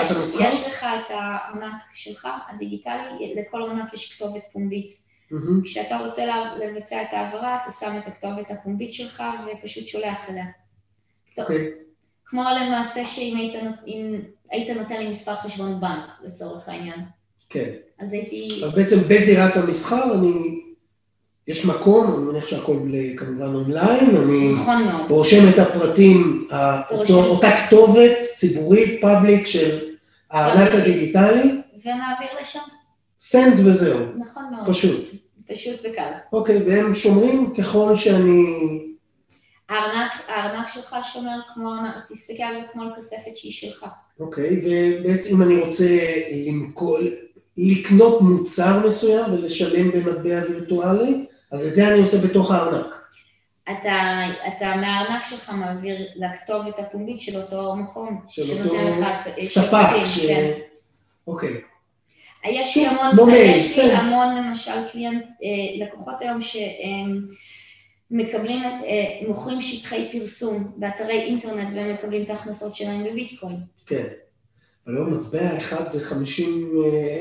[0.02, 0.44] יש, המסחר?
[0.48, 5.10] יש לך את הארנק שלך, הדיגיטלי, לכל ארנק יש כתובת פומבית.
[5.30, 5.62] מהמם.
[5.62, 6.22] כשאתה רוצה
[6.58, 10.44] לבצע את ההעברה, אתה שם את הכתובת הפומבית שלך ופשוט שולח אליה.
[11.38, 11.70] אוקיי,
[12.26, 13.54] כמו למעשה שאם היית,
[13.86, 17.00] אם היית נותן לי מספר חשבון בנק, לצורך העניין.
[17.48, 17.70] כן.
[17.98, 18.62] אז הייתי...
[18.64, 20.69] אז בעצם בזירת המסחר אני...
[21.50, 22.76] יש מקום, אני מניח שהכל
[23.16, 24.82] כמובן אונליין, אני נכון.
[25.08, 26.48] רושם את הפרטים.
[26.90, 29.78] אותו- אותה כתובת ציבורית, public של
[30.30, 30.82] הארנק public.
[30.82, 32.58] הדיגיטלי, ומעביר לשם.
[33.20, 34.68] send וזהו, נכון מאוד.
[34.68, 35.08] פשוט.
[35.52, 36.10] פשוט וקל.
[36.32, 38.44] אוקיי, והם שומרים ככל שאני...
[39.68, 41.70] הארנק, הארנק שלך שומר כמו,
[42.10, 43.86] תסתכל על זה כמו על כספת שהיא שלך.
[44.20, 45.98] אוקיי, ובעצם אם אני רוצה
[46.46, 46.98] למכור,
[47.56, 52.94] לקנות מוצר מסוים ולשלם במטבע וירטואלי, אז את זה אני עושה בתוך הארנק.
[53.70, 59.58] אתה, אתה מהארנק שלך מעביר לכתובת הפומבית של אותו מקום, של שנותן אותו לך ס-
[59.58, 60.26] ספק, ש...
[60.26, 60.50] כן.
[61.26, 61.60] אוקיי,
[62.44, 63.92] יש לי המון, כמו מייל, יש לי.
[63.92, 67.26] המון למשל קליינט, אה, לקוחות היום שהם
[68.10, 73.56] מקבלים, אה, מוכרים שטחי פרסום באתרי אינטרנט והם מקבלים את ההכנסות שלהם בביטקוין.
[73.86, 74.06] כן.
[74.86, 76.70] אבל היום מטבע אחד זה 50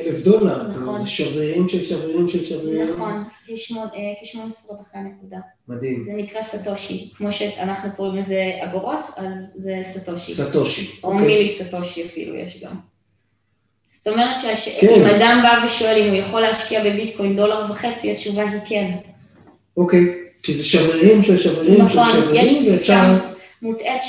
[0.05, 0.73] אלף דולר, נכון.
[0.73, 2.89] כלומר, זה שברירים של שברירים של שברירים.
[2.93, 5.37] נכון, כשמונה אה, כשמונה ספרות אחרי הנקודה.
[5.67, 6.03] מדהים.
[6.03, 10.33] זה נקרא סטושי, כמו שאנחנו קוראים לזה אגורות, אז זה סטושי.
[10.33, 10.99] סטושי.
[11.03, 11.27] או אוקיי.
[11.27, 12.75] מילי סטושי אפילו יש גם.
[13.87, 14.55] זאת אומרת כן.
[14.55, 18.91] שאם אדם בא ושואל אם הוא יכול להשקיע בביטקוין דולר וחצי, התשובה היא כן.
[19.77, 23.17] אוקיי, כי זה שברירים של שברירים של נכון, יש שברירים, תפיסה.
[23.61, 24.01] מוטעית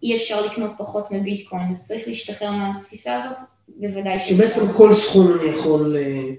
[0.00, 3.36] שאי אפשר לקנות פחות מביטקוין, אז צריך להשתחרר מהתפיסה הזאת,
[3.68, 4.34] בוודאי שאפשר.
[4.34, 6.30] שבעצם כל סכום אני יכול אה,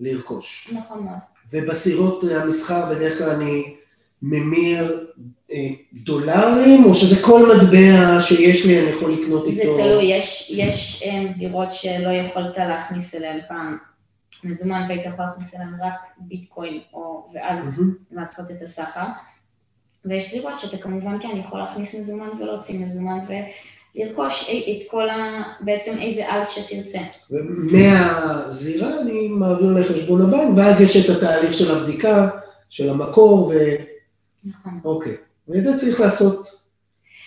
[0.00, 0.70] לרכוש.
[0.72, 1.18] נכון מאוד.
[1.52, 3.76] ובסירות המסחר בדרך כלל אני
[4.22, 5.06] ממיר
[5.52, 9.76] אה, דולרים, או שזה כל מטבע שיש לי אני יכול לקנות זה איתו?
[9.76, 13.76] תלוי, יש, יש זירות שלא יכולת להכניס אליהן פעם
[14.44, 17.94] מזומן והיית יכול להכניס אליהן רק ביטקוין, או, ואז מהמם.
[18.10, 19.06] לעשות את הסחר.
[20.06, 25.42] ויש זירות שאתה כמובן כן יכול להכניס מזומן ולהוציא מזומן ולרכוש את כל ה...
[25.60, 26.98] בעצם איזה אלט שתרצה.
[27.30, 32.28] ומהזירה אני מעביר לחשבון הבנק, ואז יש את התהליך של הבדיקה,
[32.68, 33.54] של המקור, ו...
[34.44, 34.80] נכון.
[34.84, 35.16] אוקיי.
[35.48, 36.48] ואת זה צריך לעשות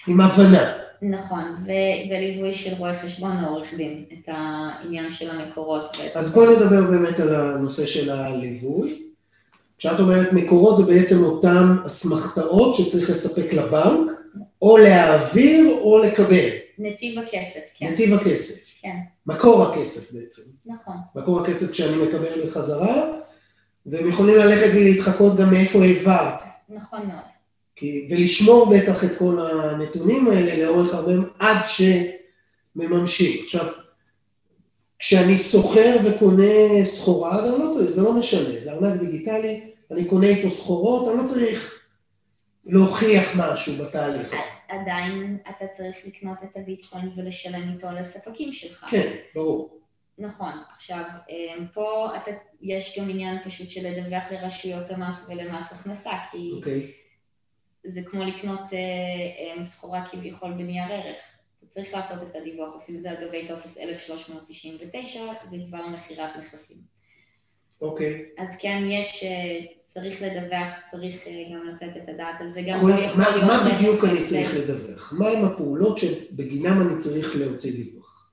[0.08, 0.72] עם הבנה.
[1.02, 5.98] נכון, ו- וליווי של רואה חשבון או עורך דין, את העניין של המקורות.
[6.16, 9.09] אז בואו נדבר באמת על הנושא של הליווי.
[9.80, 14.12] כשאת אומרת מקורות זה בעצם אותן אסמכתאות שצריך לספק לבנק,
[14.62, 16.50] או להעביר או לקבל.
[16.78, 18.82] נתיב הכסף, כן, נתיב הכסף.
[18.82, 20.42] כן, מקור הכסף בעצם.
[20.66, 23.12] נכון, מקור הכסף כשאני מקבל בחזרה,
[23.86, 26.42] והם יכולים ללכת ולהתחקות גם מאיפה העברת.
[26.70, 27.30] נכון מאוד.
[27.76, 31.58] כי, ולשמור בטח את כל הנתונים האלה לאורך הרבה, עד
[32.76, 33.44] שמממשים.
[33.44, 33.66] עכשיו,
[35.00, 40.06] כשאני סוחר וקונה סחורה, אז אני לא צריך, זה לא משנה, זה ארנק דיגיטלי, אני
[40.06, 41.80] קונה איתו סחורות, אני לא צריך
[42.66, 44.44] להוכיח משהו בתהליך הזה.
[44.68, 48.86] עדיין אתה צריך לקנות את הביטקוין ולשלם איתו לספקים שלך.
[48.90, 49.80] כן, ברור.
[50.18, 50.52] נכון.
[50.76, 52.32] עכשיו, אמ, פה אתה,
[52.62, 56.92] יש גם עניין פשוט של לדווח לרשויות המס ולמס הכנסה, כי אוקיי.
[57.84, 61.18] זה כמו לקנות אה, אה, סחורה כביכול בנייר ערך.
[61.70, 65.20] צריך לעשות את הדיווח, עושים את זה על גבי טופס 1399
[65.52, 66.78] בדבר מכירת נכסים.
[67.82, 68.26] אוקיי.
[68.38, 72.80] אז כן, יש, אה, צריך לדווח, צריך אה, גם לתת את הדעת על זה, גם
[72.80, 73.46] כל, מה.
[73.46, 74.26] מה בדיוק אני.
[74.26, 75.14] צריך לדווח?
[75.18, 78.30] מהם הפעולות שבגינם אני צריך להוציא דיווח?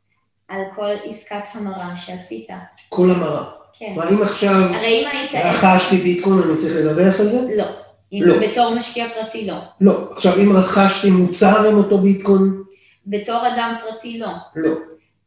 [0.49, 2.49] על כל עסקת המרה שעשית,
[2.89, 3.53] כל המרה.
[3.78, 3.93] כן.
[3.97, 5.30] מה אם עכשיו הרי אם היית...
[5.34, 7.57] רכשתי ביטקוין, אני צריך לדווח על זה?
[7.57, 7.64] לא.
[8.12, 8.49] אם לא.
[8.49, 9.59] בתור משקיע פרטי לא.
[9.80, 10.12] לא.
[10.12, 12.62] עכשיו, אם רכשתי מוצר עם אותו ביטקוין,
[13.07, 14.29] בתור אדם פרטי לא.
[14.57, 14.71] לא.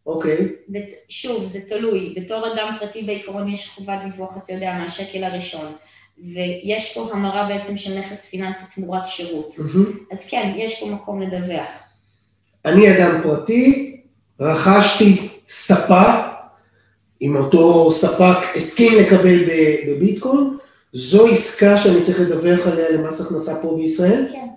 [0.05, 0.47] אוקיי.
[0.69, 0.93] בת...
[1.09, 2.15] שוב, זה תלוי.
[2.17, 5.73] בתור אדם פרטי בעיקרון יש חובת דיווח, אתה יודע, מהשקל הראשון.
[6.17, 9.55] ויש פה המרה בעצם של נכס פיננסי תמורת שירות.
[9.59, 9.97] מהמם.
[10.11, 11.67] אז כן, יש פה מקום לדווח.
[12.65, 13.95] אני אדם פרטי,
[14.39, 16.03] רכשתי ספה,
[17.21, 19.39] אם אותו ספק הסכים לקבל
[19.87, 20.57] בביטקוין,
[20.91, 24.27] זו עסקה שאני צריך לדווח עליה למס הכנסה פה בישראל.
[24.31, 24.47] כן.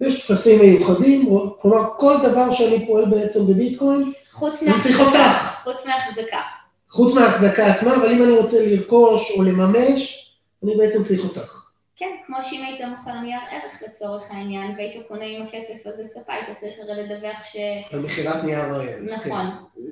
[0.00, 1.28] יש טפסים מיוחדים,
[1.62, 5.62] כלומר כל דבר שאני פועל בעצם בביטקוין, חוץ אני צריך אותך.
[5.64, 6.40] חוץ מהחזקה.
[6.88, 10.32] חוץ מההחזקה עצמה, אבל אם אני רוצה לרכוש או לממש,
[10.64, 11.57] אני בעצם צריך אותך.
[11.98, 16.32] כן, כמו שאם היית מוכר נייר ערך לצורך העניין, והיית קונה עם הכסף הזה ספה,
[16.32, 17.56] היית צריך הרי לדווח ש...
[17.90, 19.12] על מכירת נייר ערך.
[19.12, 19.46] נכון,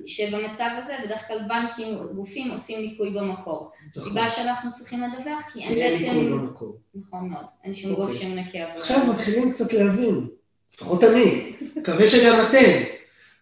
[0.07, 3.70] שבמצב הזה בדרך כלל בנקים, גופים עושים ניכוי במקור.
[3.96, 6.14] הסיבה שאנחנו צריכים לדווח, כי אין אין בעצם...
[6.14, 6.78] ניכוי במקור.
[6.94, 8.18] נכון מאוד, אין שום גוף אוקיי.
[8.18, 8.78] שמנקה עבודה.
[8.80, 10.26] עכשיו מתחילים קצת להבין,
[10.74, 12.82] לפחות אני, מקווה שגם אתם,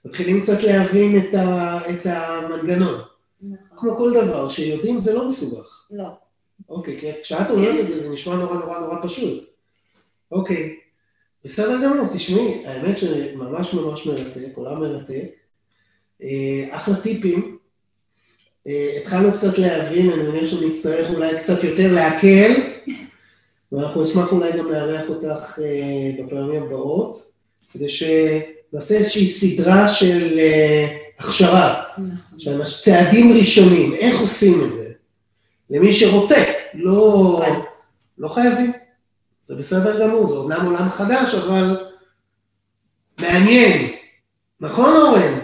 [0.04, 3.00] מתחילים קצת להבין את, ה, את המנגנון.
[3.42, 3.76] נכון.
[3.76, 5.84] כמו כל דבר, שיודעים זה לא מסובך.
[5.90, 6.23] לא.
[6.68, 9.44] אוקיי, כי כשאת אומרת את זה, זה נשמע נורא נורא נורא פשוט.
[10.32, 10.76] אוקיי,
[11.44, 15.28] בסדר גמור, תשמעי, האמת שממש ממש מרתק, עולם מרתק.
[16.22, 17.58] אה, אחלה טיפים.
[18.66, 22.52] אה, התחלנו קצת להבין, אני מניח שנצטרך אולי קצת יותר להקל,
[23.72, 27.30] ואנחנו נשמח אולי גם לארח אותך אה, בפעמים הבאות,
[27.72, 30.38] כדי שנעשה איזושהי סדרה של
[31.18, 32.62] הכשרה, נכון.
[32.82, 34.83] צעדים ראשונים, איך עושים את זה?
[35.74, 36.44] למי שרוצה,
[36.74, 37.42] לא,
[38.18, 38.72] לא חייבים.
[39.44, 41.86] זה בסדר גמור, זה אומנם עולם חדש, אבל
[43.20, 43.90] מעניין.
[44.60, 45.38] נכון, אורן?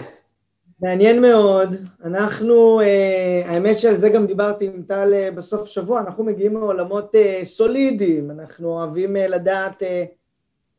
[0.81, 1.75] מעניין מאוד.
[2.05, 7.15] אנחנו, אה, האמת שעל זה גם דיברתי עם טל אה, בסוף שבוע, אנחנו מגיעים מעולמות
[7.15, 9.83] אה, סולידיים, אנחנו אוהבים לדעת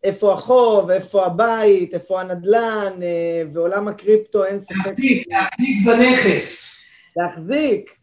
[0.05, 2.93] איפה החוב, איפה הבית, איפה הנדל"ן,
[3.53, 4.87] ועולם הקריפטו, אין ספק.
[4.87, 6.79] להחזיק, להחזיק בנכס.
[7.17, 8.02] להחזיק.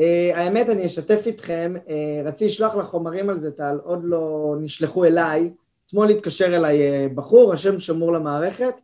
[0.00, 1.90] Uh, האמת, אני אשתף איתכם, uh,
[2.24, 5.50] רציתי לשלוח לך חומרים על זה, טל, עוד לא נשלחו אליי.
[5.86, 8.74] אתמול התקשר אליי uh, בחור, השם שמור למערכת,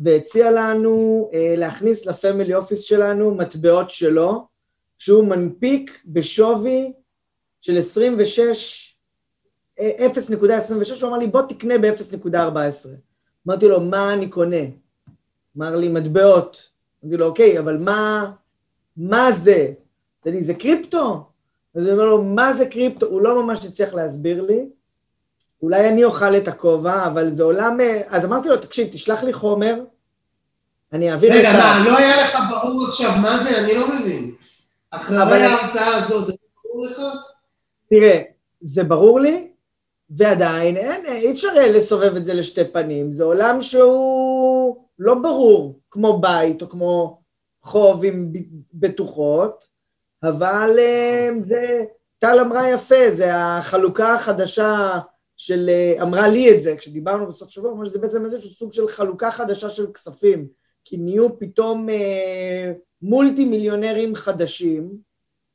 [0.00, 4.46] והציע לנו להכניס לפמילי אופיס שלנו מטבעות שלו,
[4.98, 6.92] שהוא מנפיק בשווי
[7.60, 8.96] של 26,
[9.80, 12.88] אה, 0.26, הוא אמר לי, בוא תקנה ב-0.14.
[13.46, 14.62] אמרתי לו, מה אני קונה?
[15.56, 16.70] אמר לי, מטבעות.
[17.04, 18.32] אמרתי לו, אוקיי, אבל מה,
[18.96, 19.72] מה זה?
[20.20, 21.24] זה לי, זה קריפטו?
[21.74, 23.06] אז אני אומר לו, מה זה קריפטו?
[23.06, 24.68] הוא לא ממש הצליח להסביר לי.
[25.62, 27.80] אולי אני אוכל את הכובע, אבל זה עולם...
[27.80, 29.74] אה, אז אמרתי לו, תקשיב, תשלח לי חומר,
[30.92, 31.58] אני אעביר רגע, את ה...
[31.58, 33.58] מה, לא היה לך ברור עכשיו מה זה?
[33.58, 34.34] אני לא מבין.
[34.92, 36.32] אבל- אחרי ההרצאה הזו, זה
[36.64, 37.02] ברור לך?
[37.90, 38.22] תראה,
[38.60, 39.48] זה ברור לי,
[40.10, 43.12] ועדיין אין, אי אפשר אה, לסובב את זה לשתי פנים.
[43.12, 47.20] זה עולם שהוא לא ברור, כמו בית או כמו
[47.62, 48.32] חוב עם
[48.74, 49.66] בטוחות,
[50.22, 51.84] אבל אה, זה,
[52.18, 54.98] טל אמרה יפה, זה החלוקה החדשה
[55.36, 58.88] של, אה, אמרה לי את זה, כשדיברנו בסוף שבוע, אמרה שזה בעצם איזשהו סוג של
[58.88, 60.48] חלוקה חדשה של כספים,
[60.84, 64.98] כי נהיו פתאום אה, מולטי מיליונרים חדשים,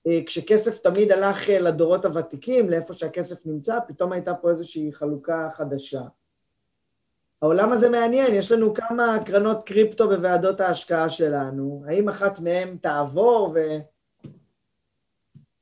[0.08, 5.50] אה, כשכסף תמיד הלך אה, לדורות הוותיקים, לאיפה שהכסף נמצא, פתאום הייתה פה איזושהי חלוקה
[5.54, 6.02] חדשה.
[7.42, 13.52] העולם הזה מעניין, יש לנו כמה קרנות קריפטו בוועדות ההשקעה שלנו, האם אחת מהן תעבור
[13.56, 13.60] ו...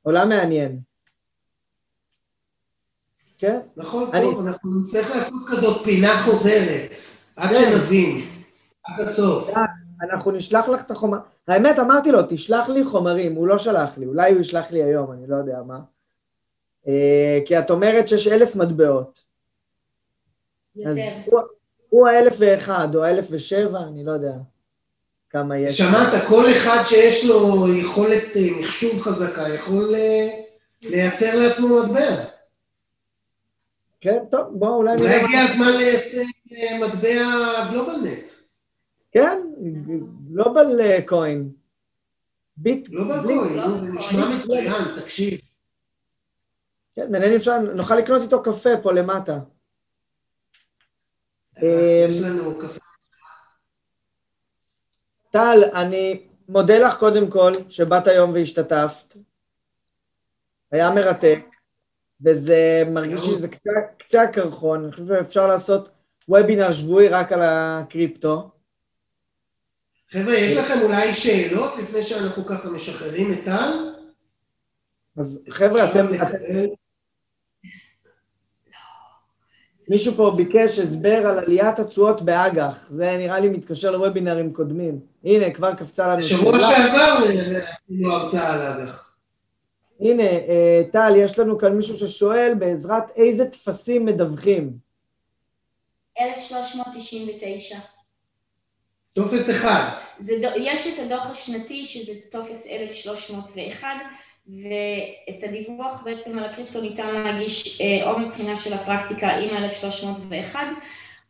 [0.02, 0.80] עולם מעניין.
[3.38, 3.60] כן?
[3.76, 6.90] נכון, אני- טוב, אנחנו נצטרך לעשות כזאת פינה חוזרת,
[7.36, 7.54] עד כן.
[7.54, 8.24] שנבין,
[8.84, 9.50] עד הסוף.
[10.02, 11.18] אנחנו נשלח לך את החומר...
[11.48, 15.12] האמת, אמרתי לו, תשלח לי חומרים, הוא לא שלח לי, אולי הוא ישלח לי היום,
[15.12, 15.80] אני לא יודע מה.
[16.88, 19.24] אה, כי את אומרת שיש אלף מטבעות.
[20.86, 21.16] אז יותר.
[21.26, 21.40] הוא,
[21.88, 24.32] הוא האלף ואחד, או האלף ושבע, אני לא יודע
[25.32, 25.78] כמה יש.
[25.78, 30.28] שמעת, כל אחד שיש לו יכולת אה, מחשוב חזקה יכול אה,
[30.82, 32.24] לייצר לעצמו מטבע.
[34.00, 36.22] כן, טוב, בואו אולי אולי הגיע הזמן לייצר
[36.52, 37.20] אה, מטבע
[37.70, 38.30] גלובלנט.
[39.12, 39.38] כן,
[40.28, 41.50] גלובל קוין.
[42.56, 42.88] ביט.
[42.92, 43.92] לא לא נו, זה.
[43.92, 45.40] נשמע מצוין, תקשיב.
[46.96, 49.38] כן, מעניין אם אפשר, נוכל לקנות איתו קפה פה למטה.
[51.62, 52.91] יש לנו קפה.
[55.32, 59.16] טל, אני מודה לך קודם כל שבאת היום והשתתפת.
[60.72, 61.40] היה מרתק,
[62.24, 63.20] וזה מרגיש.
[63.20, 64.84] שזה קצה, קצה הקרחון.
[64.84, 65.88] אני חושב שאפשר לעשות
[66.28, 68.50] וובינר שבועי רק על הקריפטו.
[70.10, 73.94] חבר'ה, יש לכם אולי שאלות לפני שאנחנו ככה משחררים את טל?
[75.16, 76.66] אז חבר'ה, אתם, אתם, לקבל-
[79.92, 82.86] מישהו פה ביקש הסבר על עליית התשואות באג"ח.
[82.90, 85.00] זה נראה לי מתקשר לוובינרים קודמים.
[85.24, 86.60] הנה, כבר קפצה לנו שאלה.
[86.60, 89.16] שעבר אה, עשינו הרצאה על אג"ח.
[90.00, 94.72] הנה, אה, טל, יש לנו כאן מישהו ששואל בעזרת איזה טפסים מדווחים.
[96.20, 97.78] 1399.
[99.12, 99.88] טופס אחד.
[100.18, 103.88] זה, יש את הדוח השנתי, שזה טופס 1301,
[104.46, 110.56] ואת הדיווח בעצם על הקריפטו ניתן להגיש אה, או מבחינה של הפרקטיקה עם ה-1301,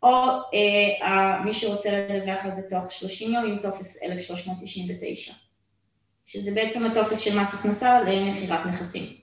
[0.02, 0.14] או
[0.54, 5.32] אה, מי שרוצה לדווח על זה תוך 30 יום עם טופס 1399,
[6.26, 9.16] שזה בעצם הטופס של מס הכנסה למכירת נכסים.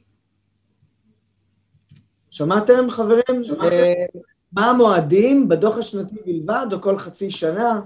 [2.29, 3.41] שמעתם, חברים?
[3.63, 4.05] אה,
[4.51, 5.49] מה המועדים?
[5.49, 7.79] בדוח השנתי בלבד, או כל חצי שנה?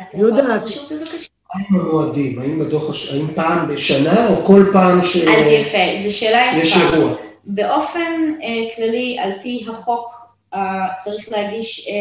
[0.00, 1.37] אתה יכול לעשות שוב בבקשה?
[1.54, 5.78] האם המועדים, האם בדוח, הש- האם פעם בשנה או כל פעם שיש אז יפה,
[6.08, 6.96] זו שאלה יפה.
[6.96, 7.14] אירוע?
[7.44, 10.08] באופן אה, כללי, על פי החוק,
[10.54, 10.60] אה,
[11.04, 11.94] צריך להגיש אה,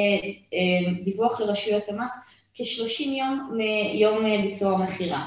[0.54, 2.12] אה, דיווח לרשויות המס
[2.56, 5.22] כ-30 יום מיום אה, ביצוע המכירה.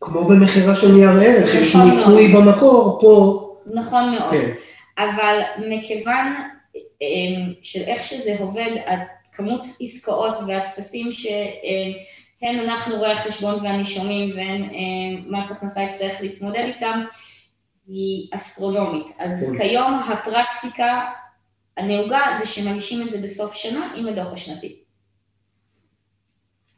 [0.00, 4.30] כמו במכירה של נייר ערך, יש נכון ניכוי במקור, פה, נכון מאוד.
[4.30, 4.50] כן.
[4.98, 5.38] אבל
[5.68, 6.32] מכיוון
[7.02, 7.08] אה,
[7.62, 8.70] של איך שזה עובד,
[9.32, 11.08] כמות עסקאות והטפסים
[12.42, 17.04] שהן אנחנו רואי החשבון והנישומים והן אה, מס הכנסה יצטרך להתמודד איתם,
[17.86, 19.06] היא אסטרונומית.
[19.18, 19.58] אז כן.
[19.58, 21.00] כיום הפרקטיקה
[21.76, 24.82] הנהוגה זה שמגישים את זה בסוף שנה עם הדוח השנתי.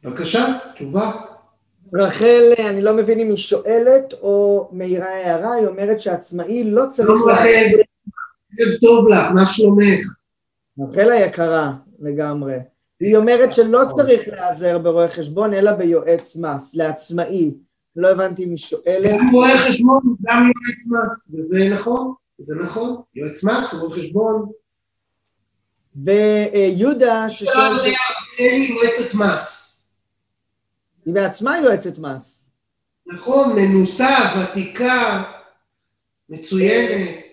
[0.03, 1.11] בבקשה, תשובה.
[1.93, 7.09] רחל, אני לא מבין אם היא שואלת או מעירה הערה, היא אומרת שעצמאי לא צריך...
[7.09, 7.45] שלום רחל,
[8.59, 10.07] ערב טוב לך, מה שלומך?
[10.79, 12.55] רחל היקרה לגמרי.
[12.99, 17.51] היא אומרת שלא צריך להיעזר ברואה חשבון, אלא ביועץ מס, לעצמאי.
[17.95, 19.09] לא הבנתי אם היא שואלת.
[19.11, 24.51] גם רואה חשבון, גם יועץ מס, וזה נכון, זה נכון, יועץ מס, רואה חשבון.
[25.95, 27.89] ויהודה, ששואל, זה
[28.39, 29.71] אין לי מועצת מס.
[31.05, 32.51] היא בעצמה יועצת מס.
[33.05, 35.23] נכון, מנוסה, ותיקה,
[36.29, 37.24] מצוינת.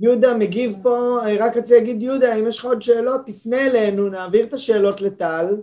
[0.00, 4.08] יהודה מגיב פה, אני רק רציתי להגיד, יהודה, אם יש לך עוד שאלות, תפנה אלינו,
[4.08, 5.56] נעביר את השאלות לטל.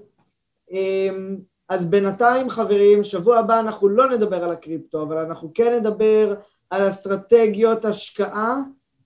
[0.71, 1.37] אמ,
[1.69, 6.35] אז בינתיים, חברים, שבוע הבא אנחנו לא נדבר על הקריפטו, אבל אנחנו כן נדבר
[6.69, 8.57] על אסטרטגיות השקעה,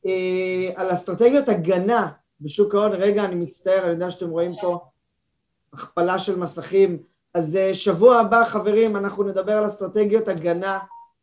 [0.06, 2.12] אה, על אסטרטגיות הגנה
[2.42, 2.92] בשוק ההון.
[2.92, 4.80] רגע, אני מצטער, אני יודע שאתם רואים פה
[5.74, 6.98] הכפלה של מסכים.
[7.34, 10.80] אז אה, שבוע הבא, חברים, אנחנו נדבר על אסטרטגיות הגנה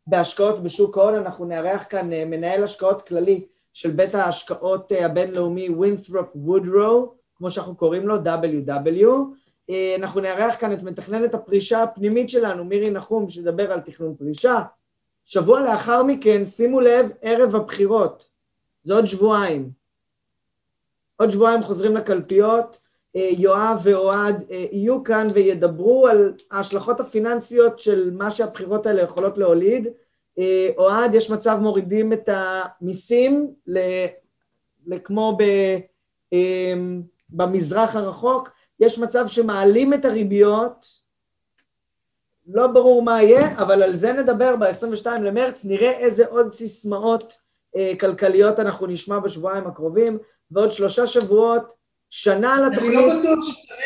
[0.07, 1.15] בהשקעות בשוק ההון.
[1.15, 7.51] אנחנו נארח כאן אה, מנהל השקעות כללי של בית ההשקעות אה, הבינלאומי ווינת'רופ וודרו, כמו
[7.51, 9.07] שאנחנו קוראים לו, WW.
[9.69, 14.59] אה, אנחנו נארח כאן את מתכננת הפרישה הפנימית שלנו, מירי נחום, שתדבר על תכנון פרישה.
[15.25, 18.29] שבוע לאחר מכן, שימו לב, ערב הבחירות.
[18.83, 19.69] זה עוד שבועיים.
[21.15, 22.79] עוד שבועיים חוזרים לקלפיות.
[23.15, 29.87] אה, יואב ואוהד יהיו כאן וידברו על ההשלכות הפיננסיות של מה שהבחירות האלה יכולות להוליד.
[30.39, 34.05] אה, אוהד, יש מצב מורידים את המיסים ל-
[34.87, 35.43] לכמו ב,
[36.33, 36.73] אה,
[37.29, 41.03] במזרח הרחוק, יש מצב שמעלים את הריביות,
[42.47, 47.37] לא ברור מה יהיה, אבל על זה נדבר ב-22 למרץ, נראה איזה עוד סיסמאות
[47.75, 50.17] אה, כלכליות אנחנו נשמע בשבועיים הקרובים,
[50.51, 51.73] ועוד שלושה שבועות,
[52.09, 52.93] שנה אני לתוכנית.
[52.93, 53.79] לא בטוח שצריך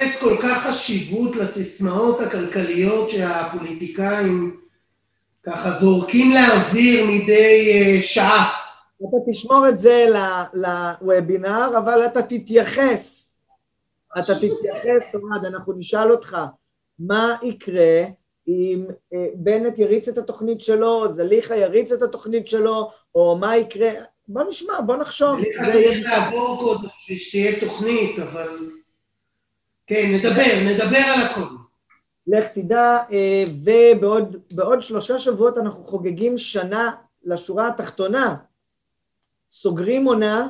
[0.00, 4.60] לייחס כל כך חשיבות לסיסמאות הכלכליות שהפוליטיקאים
[5.46, 8.50] ככה זורקים לאוויר מדי אה, שעה.
[9.08, 10.06] אתה תשמור את זה
[10.54, 13.36] לוובינר, אבל אתה תתייחס.
[14.18, 16.36] אתה תתייחס, אוהד, אנחנו נשאל אותך,
[16.98, 18.02] מה יקרה
[18.48, 18.84] אם
[19.14, 23.90] אה, בנט יריץ את התוכנית שלו, זליכה יריץ את התוכנית שלו, או מה יקרה?
[24.28, 25.40] בוא נשמע, בוא נחשוב.
[25.40, 28.48] זה צריך לעבור קודם בשביל שתהיה תוכנית, אבל...
[29.86, 31.61] כן, נדבר, נדבר על הכל.
[32.26, 36.90] לך תדע, אה, ובעוד בעוד שלושה שבועות אנחנו חוגגים שנה
[37.24, 38.36] לשורה התחתונה.
[39.50, 40.48] סוגרים עונה,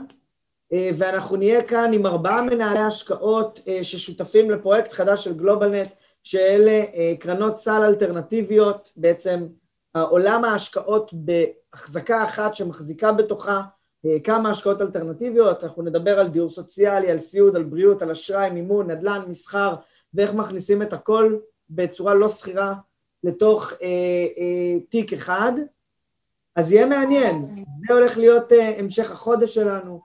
[0.72, 5.88] אה, ואנחנו נהיה כאן עם ארבעה מנהלי השקעות אה, ששותפים לפרויקט חדש של גלובלנט,
[6.24, 6.84] שאלה
[7.18, 9.46] קרנות סל אלטרנטיביות, בעצם
[9.94, 13.62] עולם ההשקעות בהחזקה אחת שמחזיקה בתוכה
[14.24, 18.90] כמה השקעות אלטרנטיביות, אנחנו נדבר על דיור סוציאלי, על סיעוד, על בריאות, על אשראי, מימון,
[18.90, 19.74] נדל"ן, מסחר,
[20.14, 21.36] ואיך מכניסים את הכל
[21.74, 22.74] בצורה לא סחירה
[23.24, 23.86] לתוך אה,
[24.38, 25.52] אה, תיק אחד,
[26.56, 27.34] אז יהיה מעניין.
[27.88, 30.00] זה הולך להיות אה, המשך החודש שלנו.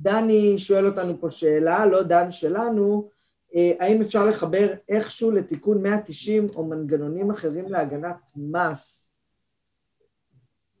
[0.00, 3.10] דני שואל אותנו פה שאלה, לא דן שלנו,
[3.54, 9.08] אה, האם אפשר לחבר איכשהו לתיקון 190 או מנגנונים אחרים להגנת מס?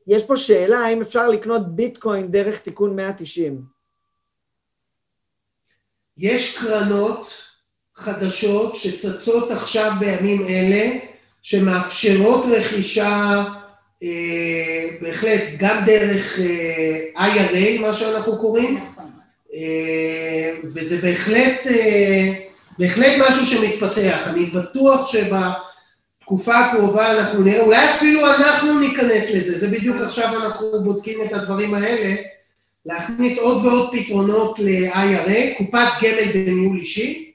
[0.06, 3.64] יש פה שאלה, האם אפשר לקנות ביטקוין דרך תיקון 190?
[6.16, 7.51] יש קרנות
[8.02, 10.90] חדשות שצצות עכשיו בימים אלה,
[11.42, 13.44] שמאפשרות רכישה
[14.02, 19.04] אה, בהחלט גם דרך אה, IRA, מה שאנחנו קוראים, נכון.
[19.54, 22.32] אה, וזה בהחלט, אה,
[22.78, 24.22] בהחלט משהו שמתפתח.
[24.26, 30.84] אני בטוח שבתקופה הקרובה אנחנו נראה, אולי אפילו אנחנו ניכנס לזה, זה בדיוק עכשיו אנחנו
[30.84, 32.14] בודקים את הדברים האלה,
[32.86, 37.31] להכניס עוד ועוד פתרונות ל-IRA, קופת גמל בניהול אישי,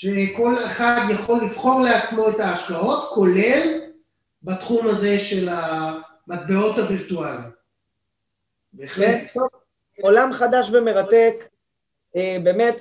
[0.00, 3.80] שכל אחד יכול לבחור לעצמו את ההשקעות, כולל
[4.42, 7.50] בתחום הזה של המטבעות הווירטואליים.
[8.72, 9.20] בהחלט.
[10.02, 11.44] עולם חדש ומרתק,
[12.16, 12.80] אה, באמת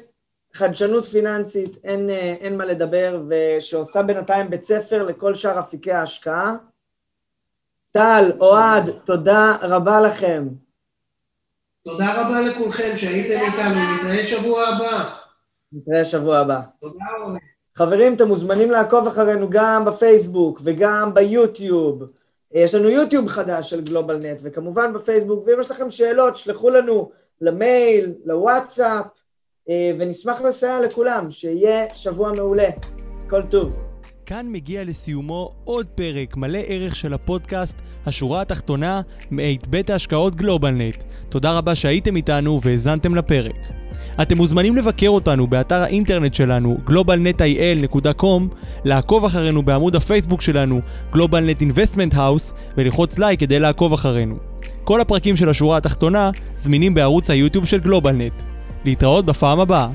[0.53, 6.55] חדשנות פיננסית, אין, אה, אין מה לדבר, ושעושה בינתיים בית ספר לכל שאר אפיקי ההשקעה.
[7.91, 10.47] טל, אוהד, תודה רבה לכם.
[11.83, 15.26] תודה רבה לכולכם שהייתם איתנו, נתראה שבוע הבא.
[15.73, 16.59] נתראה שבוע הבא.
[16.81, 17.37] תודה רבה.
[17.75, 22.03] חברים, אתם מוזמנים לעקוב אחרינו גם בפייסבוק וגם ביוטיוב.
[22.55, 27.11] אה, יש לנו יוטיוב חדש של גלובלנט, וכמובן בפייסבוק, ואם יש לכם שאלות, שלחו לנו
[27.41, 29.05] למייל, לוואטסאפ,
[29.69, 32.69] אה, ונשמח לסייע לכולם, שיהיה שבוע מעולה.
[33.29, 33.83] כל טוב.
[34.25, 39.01] כאן מגיע לסיומו עוד פרק מלא ערך של הפודקאסט השורה התחתונה
[39.31, 41.03] מאת בית ההשקעות גלובלנט.
[41.29, 43.76] תודה רבה שהייתם איתנו והאזנתם לפרק.
[44.21, 48.41] אתם מוזמנים לבקר אותנו באתר האינטרנט שלנו globalnetil.com,
[48.85, 50.79] לעקוב אחרינו בעמוד הפייסבוק שלנו
[51.13, 54.35] GlobalNet Investment House וללחוץ לייק כדי לעקוב אחרינו.
[54.83, 58.33] כל הפרקים של השורה התחתונה זמינים בערוץ היוטיוב של גלובלנט.
[58.85, 59.87] להתראות בפעם הבאה.